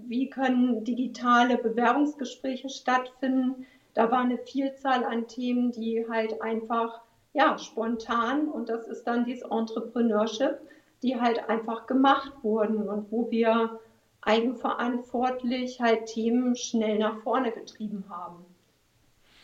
wie 0.08 0.30
können 0.30 0.84
digitale 0.84 1.58
Bewerbungsgespräche 1.58 2.70
stattfinden. 2.70 3.66
Da 3.94 4.10
war 4.12 4.22
eine 4.22 4.38
Vielzahl 4.38 5.04
an 5.04 5.28
Themen, 5.28 5.72
die 5.72 6.06
halt 6.10 6.42
einfach 6.42 7.02
ja, 7.34 7.58
spontan 7.58 8.50
und 8.50 8.70
das 8.70 8.88
ist 8.88 9.06
dann 9.06 9.26
dieses 9.26 9.44
Entrepreneurship, 9.44 10.60
die 11.02 11.20
halt 11.20 11.50
einfach 11.50 11.88
gemacht 11.88 12.32
wurden 12.42 12.90
und 12.90 13.12
wo 13.12 13.32
wir 13.32 13.80
eigenverantwortlich 14.22 15.82
halt 15.82 16.06
Themen 16.06 16.56
schnell 16.56 17.00
nach 17.00 17.20
vorne 17.24 17.52
getrieben 17.52 18.06
haben. 18.10 18.46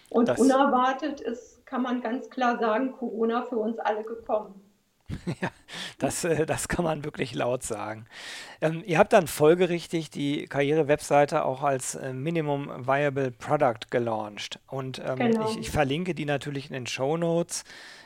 Und 0.09 0.29
das 0.29 0.39
unerwartet 0.39 1.19
ist 1.19 1.57
kann 1.67 1.83
man 1.83 2.01
ganz 2.01 2.29
klar 2.29 2.57
sagen, 2.57 2.93
Corona 2.93 3.43
für 3.43 3.57
uns 3.57 3.77
alle 3.77 4.03
gekommen. 4.03 4.63
Ja, 5.41 5.49
das, 5.99 6.23
äh, 6.25 6.45
das 6.45 6.67
kann 6.67 6.83
man 6.83 7.05
wirklich 7.05 7.33
laut 7.33 7.63
sagen. 7.63 8.07
Ähm, 8.59 8.83
ihr 8.85 8.97
habt 8.97 9.13
dann 9.13 9.27
folgerichtig 9.27 10.09
die 10.09 10.47
Karriere-Webseite 10.47 11.45
auch 11.45 11.63
als 11.63 11.95
äh, 11.95 12.11
Minimum 12.11 12.87
Viable 12.87 13.31
Product 13.31 13.89
gelauncht. 13.89 14.59
Und 14.67 14.99
ähm, 14.99 15.17
genau. 15.17 15.49
ich, 15.49 15.59
ich, 15.59 15.71
verlinke 15.71 16.13
die 16.13 16.25
natürlich 16.25 16.67
in 16.67 16.73
den 16.73 16.87
Show 16.87 17.15
Notes. 17.15 17.63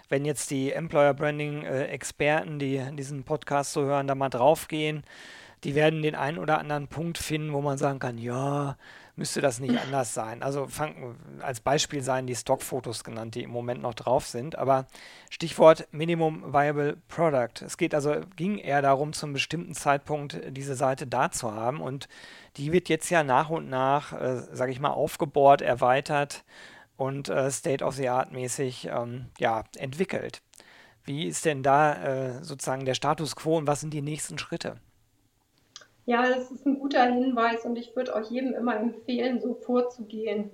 Wenn 0.09 0.25
jetzt 0.25 0.51
die 0.51 0.71
Employer 0.71 1.13
Branding-Experten, 1.15 2.55
äh, 2.55 2.59
die 2.59 2.95
diesen 2.95 3.23
Podcast 3.23 3.73
so 3.73 3.81
hören, 3.81 4.07
da 4.07 4.13
mal 4.13 4.29
draufgehen, 4.29 5.03
die 5.63 5.75
werden 5.75 6.01
den 6.01 6.15
einen 6.15 6.37
oder 6.37 6.59
anderen 6.59 6.87
Punkt 6.87 7.17
finden, 7.17 7.53
wo 7.53 7.61
man 7.61 7.77
sagen 7.77 7.99
kann, 7.99 8.17
ja, 8.17 8.77
müsste 9.15 9.41
das 9.41 9.59
nicht 9.59 9.77
anders 9.79 10.13
sein. 10.13 10.41
Also 10.41 10.67
fang, 10.67 11.15
als 11.41 11.59
Beispiel 11.59 12.01
seien 12.01 12.27
die 12.27 12.35
Stockfotos 12.35 13.03
genannt, 13.03 13.35
die 13.35 13.43
im 13.43 13.51
Moment 13.51 13.81
noch 13.81 13.93
drauf 13.93 14.25
sind. 14.25 14.57
Aber 14.57 14.87
Stichwort 15.29 15.87
Minimum 15.91 16.53
Viable 16.53 16.97
Product. 17.07 17.63
Es 17.63 17.77
geht 17.77 17.93
also, 17.93 18.21
ging 18.35 18.57
eher 18.57 18.81
darum, 18.81 19.13
zum 19.13 19.33
bestimmten 19.33 19.75
Zeitpunkt 19.75 20.41
diese 20.49 20.75
Seite 20.75 21.05
da 21.05 21.29
zu 21.31 21.53
haben. 21.53 21.81
Und 21.81 22.07
die 22.57 22.71
wird 22.71 22.89
jetzt 22.89 23.09
ja 23.09 23.23
nach 23.23 23.49
und 23.49 23.69
nach, 23.69 24.13
äh, 24.13 24.41
sage 24.51 24.71
ich 24.71 24.79
mal, 24.79 24.89
aufgebohrt, 24.89 25.61
erweitert 25.61 26.43
und 26.97 27.29
äh, 27.29 27.51
State-of-the-Art-mäßig 27.51 28.87
ähm, 28.91 29.27
ja, 29.39 29.63
entwickelt. 29.77 30.41
Wie 31.03 31.27
ist 31.27 31.45
denn 31.45 31.63
da 31.63 31.93
äh, 31.93 32.43
sozusagen 32.43 32.85
der 32.85 32.93
Status 32.93 33.35
quo 33.35 33.57
und 33.57 33.67
was 33.67 33.81
sind 33.81 33.93
die 33.93 34.01
nächsten 34.01 34.37
Schritte? 34.37 34.77
Ja, 36.05 36.27
das 36.27 36.51
ist 36.51 36.65
ein 36.65 36.79
guter 36.79 37.03
Hinweis 37.05 37.65
und 37.65 37.77
ich 37.77 37.96
würde 37.96 38.15
euch 38.15 38.29
jedem 38.31 38.53
immer 38.53 38.75
empfehlen, 38.75 39.39
so 39.39 39.53
vorzugehen. 39.53 40.50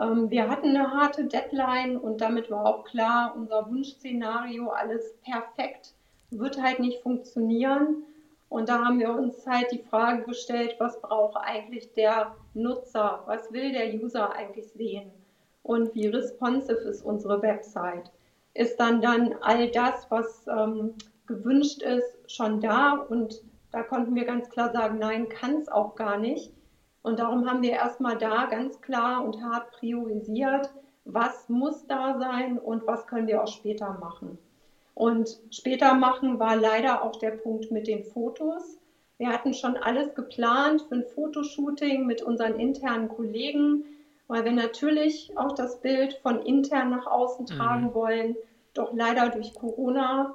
Ähm, 0.00 0.30
wir 0.30 0.48
hatten 0.48 0.70
eine 0.70 0.90
harte 0.90 1.24
Deadline 1.24 1.96
und 1.96 2.20
damit 2.20 2.50
war 2.50 2.66
auch 2.66 2.84
klar, 2.84 3.34
unser 3.36 3.68
Wunschszenario, 3.68 4.68
alles 4.68 5.14
perfekt, 5.24 5.92
wird 6.30 6.60
halt 6.60 6.80
nicht 6.80 7.02
funktionieren. 7.02 8.04
Und 8.48 8.68
da 8.68 8.84
haben 8.84 9.00
wir 9.00 9.10
uns 9.10 9.46
halt 9.46 9.72
die 9.72 9.82
Frage 9.82 10.22
gestellt, 10.22 10.76
was 10.78 11.00
braucht 11.00 11.36
eigentlich 11.36 11.92
der 11.94 12.34
Nutzer? 12.54 13.22
Was 13.26 13.52
will 13.52 13.72
der 13.72 13.92
User 13.94 14.32
eigentlich 14.32 14.70
sehen? 14.72 15.10
Und 15.62 15.94
wie 15.94 16.06
responsive 16.06 16.78
ist 16.78 17.04
unsere 17.04 17.42
Website? 17.42 18.10
Ist 18.54 18.78
dann 18.78 19.02
dann 19.02 19.34
all 19.40 19.68
das, 19.70 20.06
was 20.10 20.46
ähm, 20.46 20.94
gewünscht 21.26 21.82
ist, 21.82 22.30
schon 22.30 22.60
da 22.60 22.92
und 22.92 23.42
da 23.76 23.82
konnten 23.82 24.14
wir 24.14 24.24
ganz 24.24 24.48
klar 24.48 24.72
sagen, 24.72 24.98
nein, 24.98 25.28
kann 25.28 25.56
es 25.56 25.68
auch 25.68 25.96
gar 25.96 26.16
nicht. 26.16 26.50
Und 27.02 27.18
darum 27.18 27.46
haben 27.46 27.60
wir 27.60 27.72
erstmal 27.72 28.16
da 28.16 28.46
ganz 28.46 28.80
klar 28.80 29.22
und 29.22 29.42
hart 29.42 29.70
priorisiert, 29.72 30.70
was 31.04 31.50
muss 31.50 31.86
da 31.86 32.18
sein 32.18 32.58
und 32.58 32.86
was 32.86 33.06
können 33.06 33.26
wir 33.26 33.42
auch 33.42 33.48
später 33.48 33.98
machen. 34.00 34.38
Und 34.94 35.38
später 35.50 35.92
machen 35.92 36.38
war 36.38 36.56
leider 36.56 37.04
auch 37.04 37.16
der 37.16 37.32
Punkt 37.32 37.70
mit 37.70 37.86
den 37.86 38.02
Fotos. 38.02 38.78
Wir 39.18 39.28
hatten 39.28 39.52
schon 39.52 39.76
alles 39.76 40.14
geplant 40.14 40.86
für 40.88 40.94
ein 40.94 41.04
Fotoshooting 41.14 42.06
mit 42.06 42.22
unseren 42.22 42.58
internen 42.58 43.10
Kollegen, 43.10 43.84
weil 44.26 44.46
wir 44.46 44.52
natürlich 44.52 45.36
auch 45.36 45.52
das 45.52 45.82
Bild 45.82 46.14
von 46.22 46.40
intern 46.40 46.88
nach 46.88 47.06
außen 47.06 47.44
mhm. 47.44 47.58
tragen 47.58 47.92
wollen. 47.92 48.36
Doch 48.72 48.94
leider 48.94 49.28
durch 49.28 49.52
Corona 49.52 50.34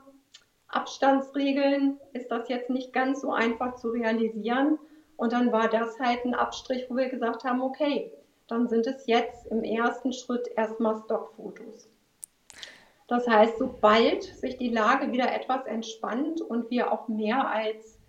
Abstandsregeln 0.71 1.99
ist 2.13 2.31
das 2.31 2.49
jetzt 2.49 2.69
nicht 2.69 2.93
ganz 2.93 3.21
so 3.21 3.33
einfach 3.33 3.75
zu 3.75 3.89
realisieren. 3.89 4.79
Und 5.17 5.33
dann 5.33 5.51
war 5.51 5.67
das 5.67 5.99
halt 5.99 6.25
ein 6.25 6.33
Abstrich, 6.33 6.85
wo 6.89 6.95
wir 6.95 7.09
gesagt 7.09 7.43
haben, 7.43 7.61
okay, 7.61 8.11
dann 8.47 8.67
sind 8.67 8.87
es 8.87 9.05
jetzt 9.05 9.47
im 9.47 9.63
ersten 9.63 10.13
Schritt 10.13 10.47
erstmal 10.55 10.97
Stockfotos. 11.05 11.89
Das 13.07 13.27
heißt, 13.27 13.57
sobald 13.57 14.23
sich 14.23 14.57
die 14.57 14.69
Lage 14.69 15.11
wieder 15.11 15.33
etwas 15.33 15.65
entspannt 15.65 16.41
und 16.41 16.69
wir 16.69 16.91
auch 16.91 17.07
mehr 17.07 17.49
als 17.49 17.99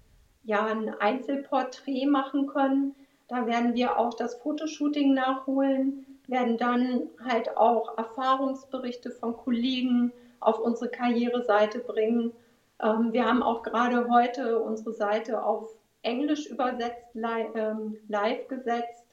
ja, 0.45 0.65
ein 0.65 0.95
Einzelporträt 1.01 2.07
machen 2.07 2.47
können, 2.47 2.95
da 3.29 3.47
werden 3.47 3.75
wir 3.75 3.99
auch 3.99 4.15
das 4.15 4.35
Fotoshooting 4.37 5.15
nachholen, 5.15 6.07
werden 6.29 6.57
dann 6.57 7.09
halt 7.25 7.57
auch 7.57 7.97
Erfahrungsberichte 7.99 9.11
von 9.11 9.37
Kollegen 9.37 10.13
auf 10.41 10.59
unsere 10.59 10.91
Karriereseite 10.91 11.79
bringen. 11.79 12.33
Ähm, 12.83 13.13
wir 13.13 13.25
haben 13.25 13.43
auch 13.43 13.63
gerade 13.63 14.09
heute 14.11 14.59
unsere 14.59 14.93
Seite 14.93 15.43
auf 15.45 15.71
Englisch 16.03 16.47
übersetzt, 16.47 17.15
ähm, 17.15 17.97
live 18.09 18.49
gesetzt. 18.49 19.05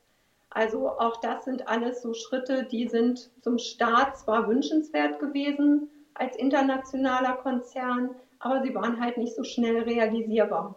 Also 0.50 0.90
auch 0.90 1.18
das 1.22 1.46
sind 1.46 1.68
alles 1.68 2.02
so 2.02 2.14
Schritte, 2.14 2.64
die 2.64 2.88
sind 2.88 3.30
zum 3.44 3.60
Start 3.60 4.18
zwar 4.18 4.48
wünschenswert 4.48 5.20
gewesen 5.20 5.90
als 6.16 6.36
internationaler 6.36 7.34
Konzern, 7.34 8.16
aber 8.40 8.64
sie 8.64 8.74
waren 8.74 9.00
halt 9.00 9.18
nicht 9.18 9.36
so 9.36 9.44
schnell 9.44 9.84
realisierbar. 9.84 10.76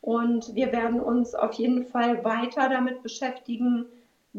Und 0.00 0.54
wir 0.54 0.70
werden 0.70 1.00
uns 1.00 1.34
auf 1.34 1.54
jeden 1.54 1.84
Fall 1.86 2.22
weiter 2.24 2.68
damit 2.68 3.02
beschäftigen, 3.02 3.86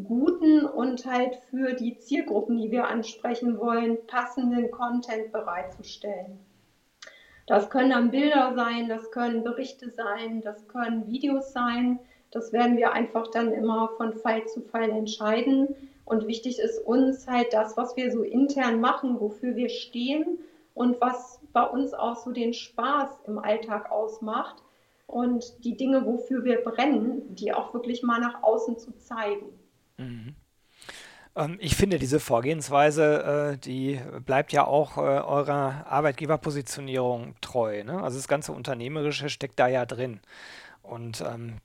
guten 0.01 0.66
und 0.66 1.06
halt 1.06 1.36
für 1.50 1.74
die 1.74 1.98
Zielgruppen, 1.98 2.58
die 2.58 2.72
wir 2.72 2.88
ansprechen 2.88 3.58
wollen, 3.60 3.98
passenden 4.08 4.72
Content 4.72 5.34
bereitzustellen. 5.34 6.39
Das 7.50 7.72
können 7.72 7.89
dann 7.89 8.12
Bilder 8.12 8.53
sein, 8.53 8.89
das 8.89 9.10
können 9.10 9.44
Berichte 9.44 9.89
sein, 9.89 10.39
das 10.41 10.68
können 10.68 11.08
Videos 11.08 11.51
sein. 11.51 12.00
Das 12.29 12.53
werden 12.53 12.77
wir 12.77 12.94
einfach 12.94 13.25
dann 13.32 13.51
immer 13.51 13.89
von 13.98 14.13
Fall 14.13 14.46
zu 14.46 14.62
Fall 14.62 14.91
entscheiden. 14.91 15.68
Und 16.06 16.27
wichtig 16.27 16.60
ist 16.60 16.77
uns 16.77 17.27
halt 17.27 17.51
das, 17.51 17.75
was 17.75 17.98
wir 17.98 18.12
so 18.12 18.22
intern 18.22 18.79
machen, 18.79 19.20
wofür 19.20 19.56
wir 19.56 19.70
stehen 19.70 20.38
und 20.75 21.01
was 21.01 21.39
bei 21.51 21.63
uns 21.63 21.96
auch 21.96 22.18
so 22.18 22.32
den 22.32 22.53
Spaß 22.53 23.22
im 23.25 23.39
Alltag 23.39 23.91
ausmacht 23.91 24.62
und 25.08 25.65
die 25.65 25.75
Dinge, 25.75 26.06
wofür 26.06 26.44
wir 26.44 26.63
brennen, 26.63 27.34
die 27.34 27.51
auch 27.51 27.74
wirklich 27.74 28.03
mal 28.03 28.20
nach 28.20 28.44
außen 28.44 28.77
zu 28.77 28.96
zeigen. 28.96 29.48
Mhm. 29.98 30.36
Ähm, 31.36 31.58
ich 31.60 31.76
finde 31.76 32.00
diese 32.00 32.20
Vorgehensweise, 32.20 33.54
äh, 33.54 33.58
die 33.58 34.00
bleibt 34.26 34.52
ja 34.52 34.66
auch 34.66 34.98
äh, 34.98 35.02
eurer 35.02 35.86
Arbeitgeberpositionierung 35.88 37.36
treu. 37.42 37.84
Ne? 37.84 38.02
Also 38.02 38.18
das 38.18 38.28
ganze 38.28 38.52
Unternehmerische 38.52 39.30
steckt 39.30 39.60
da 39.60 39.68
ja 39.68 39.86
drin. 39.86 40.20
Und 40.82 41.22
ähm, 41.22 41.58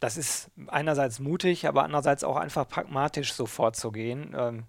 das 0.00 0.16
ist 0.16 0.50
einerseits 0.66 1.20
mutig, 1.20 1.66
aber 1.66 1.84
andererseits 1.84 2.24
auch 2.24 2.36
einfach 2.36 2.68
pragmatisch 2.68 3.32
so 3.32 3.46
vorzugehen. 3.46 4.34
Ähm, 4.36 4.64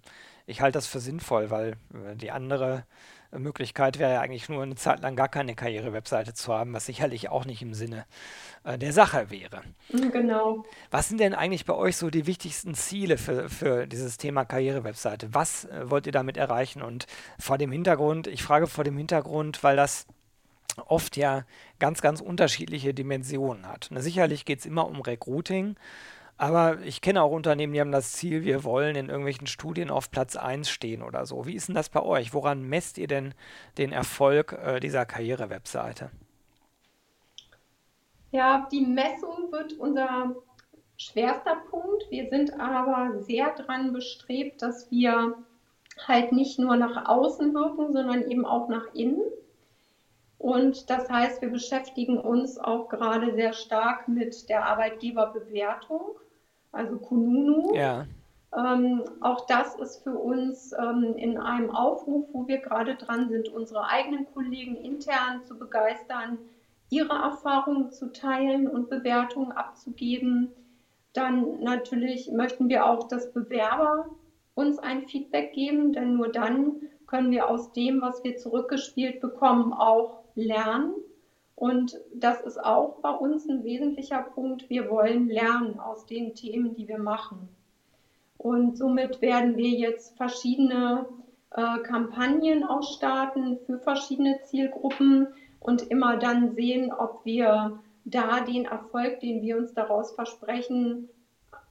ich 0.46 0.62
halte 0.62 0.78
das 0.78 0.88
für 0.88 1.00
sinnvoll, 1.00 1.50
weil 1.50 1.72
äh, 1.94 2.16
die 2.16 2.32
andere 2.32 2.86
Möglichkeit 3.40 4.00
wäre 4.00 4.14
ja 4.14 4.22
eigentlich 4.22 4.50
nur 4.50 4.64
eine 4.64 4.76
Zeit 4.76 5.02
lang 5.02 5.16
gar 5.16 5.30
keine 5.30 5.56
Karriere-Webseite 5.56 6.34
zu 6.34 6.54
haben, 6.54 6.74
was 6.74 6.86
sicherlich 6.86 7.30
auch 7.30 7.46
nicht 7.46 7.62
im 7.62 7.74
Sinne 7.74 8.06
äh, 8.64 8.78
der 8.78 8.94
Sache 8.94 9.30
wäre. 9.30 9.62
Mhm, 9.92 10.12
genau. 10.12 10.66
Was 10.92 11.10
sind 11.10 11.20
denn 11.20 11.34
eigentlich 11.34 11.66
bei 11.66 11.74
euch 11.74 11.98
so 11.98 12.10
die 12.10 12.28
wichtigsten 12.28 12.76
Ziele 12.76 13.18
für, 13.18 13.50
für 13.50 13.88
dieses 13.88 14.18
Thema 14.18 14.46
Karriere-Webseite? 14.46 15.34
Was 15.34 15.66
äh, 15.66 15.90
wollt 15.90 16.06
ihr 16.06 16.12
damit 16.12 16.38
erreichen? 16.38 16.82
Und 16.82 17.08
vor 17.40 17.58
dem 17.58 17.72
Hintergrund, 17.72 18.28
ich 18.28 18.44
frage 18.44 18.68
vor 18.68 18.84
dem 18.84 18.98
Hintergrund, 18.98 19.64
weil 19.64 19.76
das 19.76 20.08
oft 20.88 21.18
ja 21.18 21.46
ganz, 21.80 22.02
ganz 22.02 22.22
unterschiedliche 22.22 22.94
Dimensionen 22.94 23.68
hat. 23.68 23.88
Na, 23.92 24.02
sicherlich 24.02 24.46
geht 24.46 24.60
es 24.60 24.66
immer 24.66 24.88
um 24.88 25.02
Recruiting, 25.02 25.76
aber 26.38 26.80
ich 26.84 27.02
kenne 27.02 27.22
auch 27.22 27.32
Unternehmen, 27.32 27.74
die 27.74 27.80
haben 27.80 27.92
das 27.92 28.12
Ziel, 28.12 28.44
wir 28.44 28.64
wollen 28.64 28.96
in 28.96 29.08
irgendwelchen 29.08 29.48
Studien 29.48 29.90
auf 29.90 30.12
Platz 30.12 30.36
1 30.36 30.70
stehen 30.70 31.02
oder 31.02 31.26
so. 31.26 31.46
Wie 31.46 31.56
ist 31.56 31.70
denn 31.70 31.76
das 31.76 31.90
bei 31.90 32.02
euch? 32.02 32.34
Woran 32.34 32.64
messt 32.64 32.98
ihr 32.98 33.08
denn 33.08 33.34
den 33.78 33.92
Erfolg 33.92 34.54
äh, 34.54 34.80
dieser 34.80 35.06
Karriere-Webseite? 35.06 36.12
Ja, 38.32 38.68
die 38.70 38.82
Messung 38.82 39.52
wird 39.52 39.74
unser 39.74 40.36
schwerster 40.98 41.56
Punkt. 41.70 42.04
Wir 42.10 42.30
sind 42.30 42.60
aber 42.60 43.22
sehr 43.22 43.54
daran 43.56 43.94
bestrebt, 43.94 44.62
dass 44.62 44.92
wir 44.92 45.38
halt 46.06 46.34
nicht 46.34 46.60
nur 46.60 46.76
nach 46.76 47.08
außen 47.08 47.54
wirken, 47.54 47.94
sondern 47.94 48.30
eben 48.30 48.46
auch 48.46 48.68
nach 48.68 48.94
innen. 48.94 49.22
Und 50.38 50.90
das 50.90 51.10
heißt, 51.10 51.42
wir 51.42 51.50
beschäftigen 51.50 52.18
uns 52.18 52.58
auch 52.58 52.90
gerade 52.90 53.34
sehr 53.36 53.54
stark 53.54 54.08
mit 54.08 54.50
der 54.50 54.66
Arbeitgeberbewertung, 54.66 56.02
also 56.76 56.98
Kununu. 56.98 57.74
Ja. 57.74 58.06
Ähm, 58.56 59.04
auch 59.22 59.48
das 59.48 59.76
ist 59.76 60.04
für 60.04 60.18
uns 60.18 60.74
ähm, 60.74 61.16
in 61.18 61.38
einem 61.38 61.72
Aufruf, 61.72 62.28
wo 62.32 62.48
wir 62.48 62.60
gerade 62.60 62.96
dran 62.96 63.30
sind, 63.30 63.50
unsere 63.50 63.88
eigenen 63.88 64.26
Kollegen 64.34 64.76
intern 64.78 65.44
zu 65.44 65.58
begeistern, 65.58 66.38
ihre 66.90 67.14
Erfahrungen 67.14 67.92
zu 67.92 68.14
teilen 68.14 68.68
und 68.68 68.90
Bewertungen 68.90 69.52
abzugeben. 69.52 70.52
Dann 71.14 71.62
natürlich 71.64 72.32
möchten 72.32 72.70
wir 72.70 72.86
auch, 72.86 73.08
dass 73.08 73.34
Bewerber 73.34 74.06
uns 74.54 74.80
ein 74.80 75.08
Feedback 75.08 75.54
geben, 75.54 75.92
denn 75.92 76.16
nur 76.16 76.30
dann 76.30 76.82
können 77.08 77.32
wir 77.32 77.50
aus 77.50 77.74
dem, 77.74 78.02
was 78.02 78.24
wir 78.24 78.38
zurückgespielt 78.38 79.20
bekommen, 79.20 79.74
auch 79.74 80.24
lernen. 80.36 80.94
Und 81.56 81.98
das 82.14 82.42
ist 82.42 82.64
auch 82.64 83.00
bei 83.02 83.12
uns 83.12 83.48
ein 83.48 83.64
wesentlicher 83.64 84.22
Punkt. 84.22 84.70
Wir 84.70 84.90
wollen 84.90 85.30
lernen 85.30 85.80
aus 85.80 86.06
den 86.06 86.36
Themen, 86.36 86.76
die 86.76 86.88
wir 86.88 86.98
machen. 86.98 87.48
Und 88.38 88.78
somit 88.78 89.22
werden 89.22 89.56
wir 89.56 89.70
jetzt 89.70 90.18
verschiedene 90.18 91.06
äh, 91.52 91.80
Kampagnen 91.80 92.64
auch 92.66 92.84
starten 92.84 93.58
für 93.66 93.80
verschiedene 93.80 94.42
Zielgruppen 94.44 95.28
und 95.62 95.90
immer 95.90 96.18
dann 96.18 96.54
sehen, 96.54 96.92
ob 96.92 97.24
wir 97.24 97.80
da 98.04 98.42
den 98.42 98.66
Erfolg, 98.66 99.22
den 99.22 99.42
wir 99.42 99.58
uns 99.58 99.74
daraus 99.74 100.12
versprechen, 100.12 101.10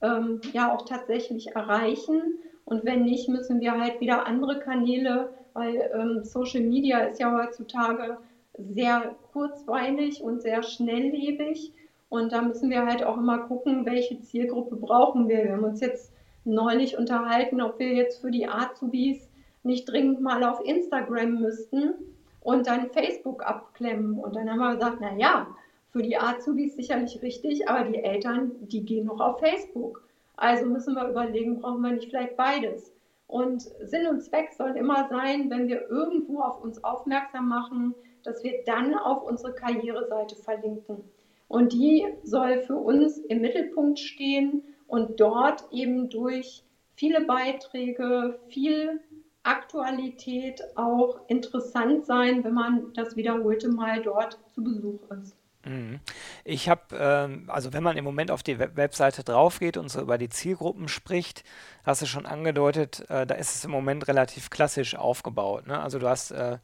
ähm, 0.01 0.41
ja 0.51 0.73
auch 0.73 0.85
tatsächlich 0.85 1.55
erreichen. 1.55 2.39
Und 2.65 2.83
wenn 2.83 3.03
nicht, 3.03 3.29
müssen 3.29 3.61
wir 3.61 3.79
halt 3.79 4.01
wieder 4.01 4.25
andere 4.25 4.59
Kanäle, 4.59 5.29
weil 5.53 5.91
ähm, 5.93 6.23
Social 6.23 6.61
Media 6.61 6.99
ist 7.01 7.19
ja 7.19 7.31
heutzutage 7.31 8.17
sehr 8.57 9.15
kurzweilig 9.31 10.21
und 10.21 10.41
sehr 10.41 10.63
schnelllebig. 10.63 11.73
Und 12.09 12.31
da 12.31 12.41
müssen 12.41 12.69
wir 12.69 12.85
halt 12.85 13.03
auch 13.03 13.17
immer 13.17 13.39
gucken, 13.39 13.85
welche 13.85 14.19
Zielgruppe 14.21 14.75
brauchen 14.75 15.27
wir. 15.27 15.43
Wir 15.43 15.53
haben 15.53 15.63
uns 15.63 15.81
jetzt 15.81 16.13
neulich 16.45 16.97
unterhalten, 16.97 17.61
ob 17.61 17.79
wir 17.79 17.93
jetzt 17.93 18.21
für 18.21 18.31
die 18.31 18.47
Azubis 18.47 19.29
nicht 19.63 19.85
dringend 19.85 20.21
mal 20.21 20.43
auf 20.43 20.63
Instagram 20.63 21.41
müssten 21.41 21.95
und 22.41 22.67
dann 22.67 22.91
Facebook 22.91 23.43
abklemmen. 23.43 24.19
Und 24.19 24.35
dann 24.35 24.49
haben 24.49 24.59
wir 24.59 24.75
gesagt, 24.75 24.97
na 25.01 25.17
ja, 25.17 25.47
für 25.91 26.03
die 26.03 26.17
Azubis 26.17 26.75
sicherlich 26.75 27.21
richtig, 27.21 27.67
aber 27.67 27.89
die 27.89 28.03
Eltern, 28.03 28.51
die 28.59 28.85
gehen 28.85 29.07
noch 29.07 29.19
auf 29.19 29.39
Facebook. 29.39 30.03
Also 30.37 30.65
müssen 30.65 30.93
wir 30.93 31.09
überlegen, 31.09 31.59
brauchen 31.59 31.81
wir 31.81 31.91
nicht 31.91 32.09
vielleicht 32.09 32.37
beides. 32.37 32.93
Und 33.27 33.63
Sinn 33.81 34.05
und 34.07 34.21
Zweck 34.21 34.51
soll 34.55 34.77
immer 34.77 35.07
sein, 35.09 35.49
wenn 35.49 35.67
wir 35.67 35.89
irgendwo 35.89 36.41
auf 36.41 36.63
uns 36.63 36.83
aufmerksam 36.83 37.47
machen, 37.47 37.95
dass 38.25 38.43
wir 38.43 38.63
dann 38.65 38.95
auf 38.95 39.23
unsere 39.23 39.53
Karriereseite 39.53 40.35
verlinken. 40.35 41.03
Und 41.47 41.73
die 41.73 42.05
soll 42.23 42.61
für 42.63 42.75
uns 42.75 43.17
im 43.17 43.41
Mittelpunkt 43.41 43.99
stehen 43.99 44.63
und 44.87 45.19
dort 45.19 45.65
eben 45.71 46.09
durch 46.09 46.63
viele 46.95 47.21
Beiträge, 47.25 48.39
viel 48.47 48.99
Aktualität 49.43 50.61
auch 50.75 51.19
interessant 51.27 52.05
sein, 52.05 52.43
wenn 52.43 52.53
man 52.53 52.93
das 52.93 53.15
wiederholte 53.15 53.69
Mal 53.69 54.01
dort 54.01 54.39
zu 54.53 54.63
Besuch 54.63 55.01
ist. 55.21 55.37
Mhm. 55.65 55.99
Ich 56.43 56.69
habe, 56.69 56.81
ähm, 56.93 57.45
also 57.47 57.73
wenn 57.73 57.83
man 57.83 57.97
im 57.97 58.03
Moment 58.05 58.31
auf 58.31 58.43
die 58.43 58.59
Webseite 58.59 59.23
drauf 59.23 59.59
geht 59.59 59.77
und 59.77 59.89
so 59.89 60.01
über 60.01 60.17
die 60.17 60.29
Zielgruppen 60.29 60.87
spricht, 60.87 61.43
hast 61.83 62.01
du 62.01 62.05
schon 62.05 62.25
angedeutet, 62.25 63.03
äh, 63.09 63.25
da 63.25 63.35
ist 63.35 63.55
es 63.55 63.65
im 63.65 63.71
Moment 63.71 64.07
relativ 64.07 64.49
klassisch 64.49 64.95
aufgebaut. 64.95 65.67
Ne? 65.67 65.79
Also 65.79 65.97
du 65.99 66.07
hast 66.07 66.31
äh, 66.31 66.59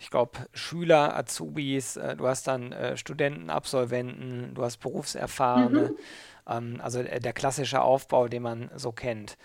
ich 0.00 0.10
glaube, 0.10 0.46
Schüler, 0.54 1.14
Azubis, 1.14 1.96
äh, 1.96 2.16
du 2.16 2.26
hast 2.26 2.48
dann 2.48 2.72
äh, 2.72 2.96
Studenten, 2.96 3.50
Absolventen, 3.50 4.54
du 4.54 4.64
hast 4.64 4.78
Berufserfahrene, 4.78 5.90
mhm. 5.90 5.96
ähm, 6.48 6.80
also 6.82 7.02
der, 7.02 7.20
der, 7.20 7.34
klassische 7.34 7.82
Aufbau, 7.82 8.26
den 8.26 8.42
man 8.42 8.70
so 8.74 8.92
kennt. 8.92 9.36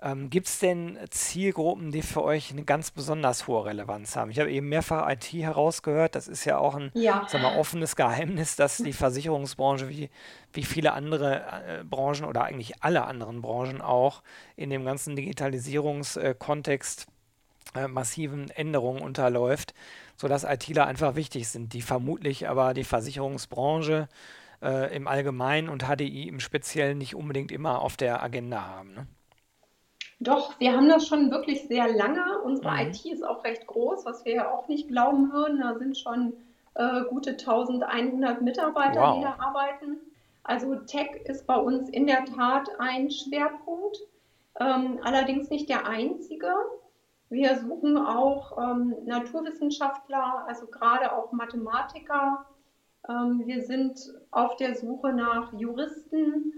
Ähm, 0.00 0.30
Gibt 0.30 0.46
es 0.46 0.60
denn 0.60 0.98
Zielgruppen, 1.10 1.90
die 1.90 2.02
für 2.02 2.22
euch 2.22 2.52
eine 2.52 2.64
ganz 2.64 2.90
besonders 2.90 3.48
hohe 3.48 3.66
Relevanz 3.66 4.16
haben? 4.16 4.30
Ich 4.30 4.38
habe 4.38 4.50
eben 4.50 4.68
mehrfach 4.68 5.10
IT 5.10 5.24
herausgehört. 5.32 6.14
Das 6.14 6.26
ist 6.26 6.44
ja 6.44 6.56
auch 6.56 6.76
ein 6.76 6.90
Ja. 6.94 7.26
sag 7.28 7.42
mal, 7.42 7.58
offenes 7.58 7.94
Geheimnis, 7.96 8.56
dass 8.56 8.78
die 8.78 8.92
Versicherungsbranche 8.92 9.88
wie, 9.88 10.08
wie 10.52 10.62
viele 10.62 10.92
andere 10.92 11.42
äh, 11.66 11.84
Branchen 11.84 12.24
oder 12.24 12.44
eigentlich 12.44 12.82
alle 12.82 13.04
anderen 13.04 13.42
Branchen 13.42 13.82
auch 13.82 14.22
in 14.56 14.70
dem 14.70 14.84
ganzen 14.84 15.16
Digitalisierungskontext 15.16 17.08
äh, 17.74 17.88
massiven 17.88 18.50
Änderungen 18.50 19.02
unterläuft, 19.02 19.74
sodass 20.16 20.44
ITler 20.44 20.86
einfach 20.86 21.14
wichtig 21.16 21.48
sind, 21.48 21.72
die 21.72 21.82
vermutlich 21.82 22.48
aber 22.48 22.74
die 22.74 22.84
Versicherungsbranche 22.84 24.08
äh, 24.62 24.94
im 24.96 25.08
Allgemeinen 25.08 25.68
und 25.68 25.84
HDI 25.84 26.28
im 26.28 26.40
Speziellen 26.40 26.98
nicht 26.98 27.14
unbedingt 27.16 27.52
immer 27.52 27.80
auf 27.82 27.96
der 27.96 28.22
Agenda 28.22 28.62
haben. 28.62 28.94
Ne? 28.94 29.06
Doch, 30.20 30.58
wir 30.60 30.72
haben 30.72 30.88
das 30.88 31.06
schon 31.06 31.30
wirklich 31.30 31.62
sehr 31.68 31.88
lange. 31.92 32.40
Unsere 32.42 32.70
Mhm. 32.70 32.78
IT 32.80 33.04
ist 33.06 33.22
auch 33.24 33.44
recht 33.44 33.66
groß, 33.66 34.04
was 34.04 34.24
wir 34.24 34.34
ja 34.34 34.50
auch 34.52 34.66
nicht 34.68 34.88
glauben 34.88 35.32
würden. 35.32 35.60
Da 35.60 35.76
sind 35.78 35.96
schon 35.96 36.32
äh, 36.74 37.02
gute 37.08 37.36
1100 37.36 38.42
Mitarbeiter, 38.42 39.08
die 39.08 39.20
da 39.20 39.34
Wow. 39.34 39.38
arbeiten. 39.38 39.98
Also 40.42 40.74
Tech 40.76 41.10
ist 41.26 41.46
bei 41.46 41.56
uns 41.56 41.88
in 41.90 42.06
der 42.06 42.24
Tat 42.24 42.68
ein 42.78 43.10
Schwerpunkt, 43.10 43.98
ähm, 44.60 44.98
allerdings 45.02 45.50
nicht 45.50 45.68
der 45.68 45.86
einzige. 45.86 46.48
Wir 47.30 47.58
suchen 47.58 47.98
auch 47.98 48.56
ähm, 48.58 48.94
Naturwissenschaftler, 49.04 50.44
also 50.46 50.66
gerade 50.66 51.12
auch 51.12 51.32
Mathematiker. 51.32 52.46
Ähm, 53.08 53.42
wir 53.44 53.62
sind 53.62 54.14
auf 54.30 54.56
der 54.56 54.74
Suche 54.74 55.12
nach 55.12 55.52
Juristen. 55.52 56.54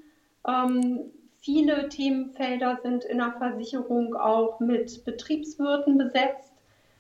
Ähm, 0.47 1.11
viele 1.41 1.89
Themenfelder 1.89 2.79
sind 2.83 3.05
in 3.05 3.19
der 3.19 3.33
Versicherung 3.33 4.15
auch 4.15 4.61
mit 4.61 5.05
Betriebswirten 5.05 5.99
besetzt. 5.99 6.53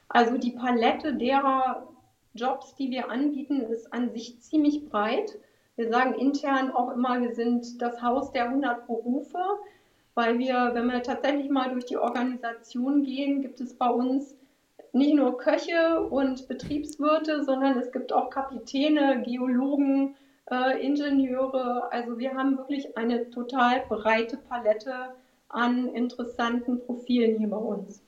Also 0.08 0.36
die 0.36 0.52
Palette 0.52 1.14
derer 1.14 1.86
Jobs, 2.34 2.74
die 2.74 2.90
wir 2.90 3.10
anbieten, 3.10 3.60
ist 3.60 3.92
an 3.92 4.10
sich 4.10 4.40
ziemlich 4.40 4.88
breit. 4.88 5.38
Wir 5.76 5.88
sagen 5.88 6.14
intern 6.14 6.72
auch 6.72 6.90
immer, 6.90 7.20
wir 7.20 7.34
sind 7.34 7.80
das 7.80 8.02
Haus 8.02 8.32
der 8.32 8.46
100 8.46 8.86
Berufe, 8.86 9.38
weil 10.14 10.38
wir, 10.38 10.70
wenn 10.74 10.86
wir 10.86 11.02
tatsächlich 11.02 11.50
mal 11.50 11.70
durch 11.70 11.86
die 11.86 11.96
Organisation 11.96 13.02
gehen, 13.02 13.42
gibt 13.42 13.60
es 13.60 13.74
bei 13.74 13.88
uns 13.88 14.34
nicht 14.92 15.14
nur 15.14 15.38
Köche 15.38 16.00
und 16.00 16.48
Betriebswirte, 16.48 17.44
sondern 17.44 17.78
es 17.78 17.92
gibt 17.92 18.12
auch 18.12 18.30
Kapitäne, 18.30 19.22
Geologen, 19.22 20.16
äh, 20.50 20.84
Ingenieure. 20.84 21.92
Also 21.92 22.18
wir 22.18 22.34
haben 22.34 22.58
wirklich 22.58 22.96
eine 22.96 23.30
total 23.30 23.84
breite 23.88 24.36
Palette 24.36 25.14
an 25.48 25.88
interessanten 25.88 26.80
Profilen 26.80 27.38
hier 27.38 27.48
bei 27.48 27.56
uns. 27.56 28.02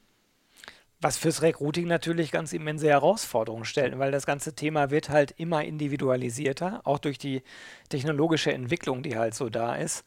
Was 1.02 1.18
fürs 1.18 1.42
Recruiting 1.42 1.88
natürlich 1.88 2.30
ganz 2.30 2.52
immense 2.52 2.88
Herausforderungen 2.88 3.64
stellt, 3.64 3.98
weil 3.98 4.12
das 4.12 4.24
ganze 4.24 4.54
Thema 4.54 4.90
wird 4.90 5.10
halt 5.10 5.32
immer 5.36 5.64
individualisierter, 5.64 6.80
auch 6.84 7.00
durch 7.00 7.18
die 7.18 7.42
technologische 7.88 8.52
Entwicklung, 8.52 9.02
die 9.02 9.18
halt 9.18 9.34
so 9.34 9.48
da 9.48 9.74
ist. 9.74 10.04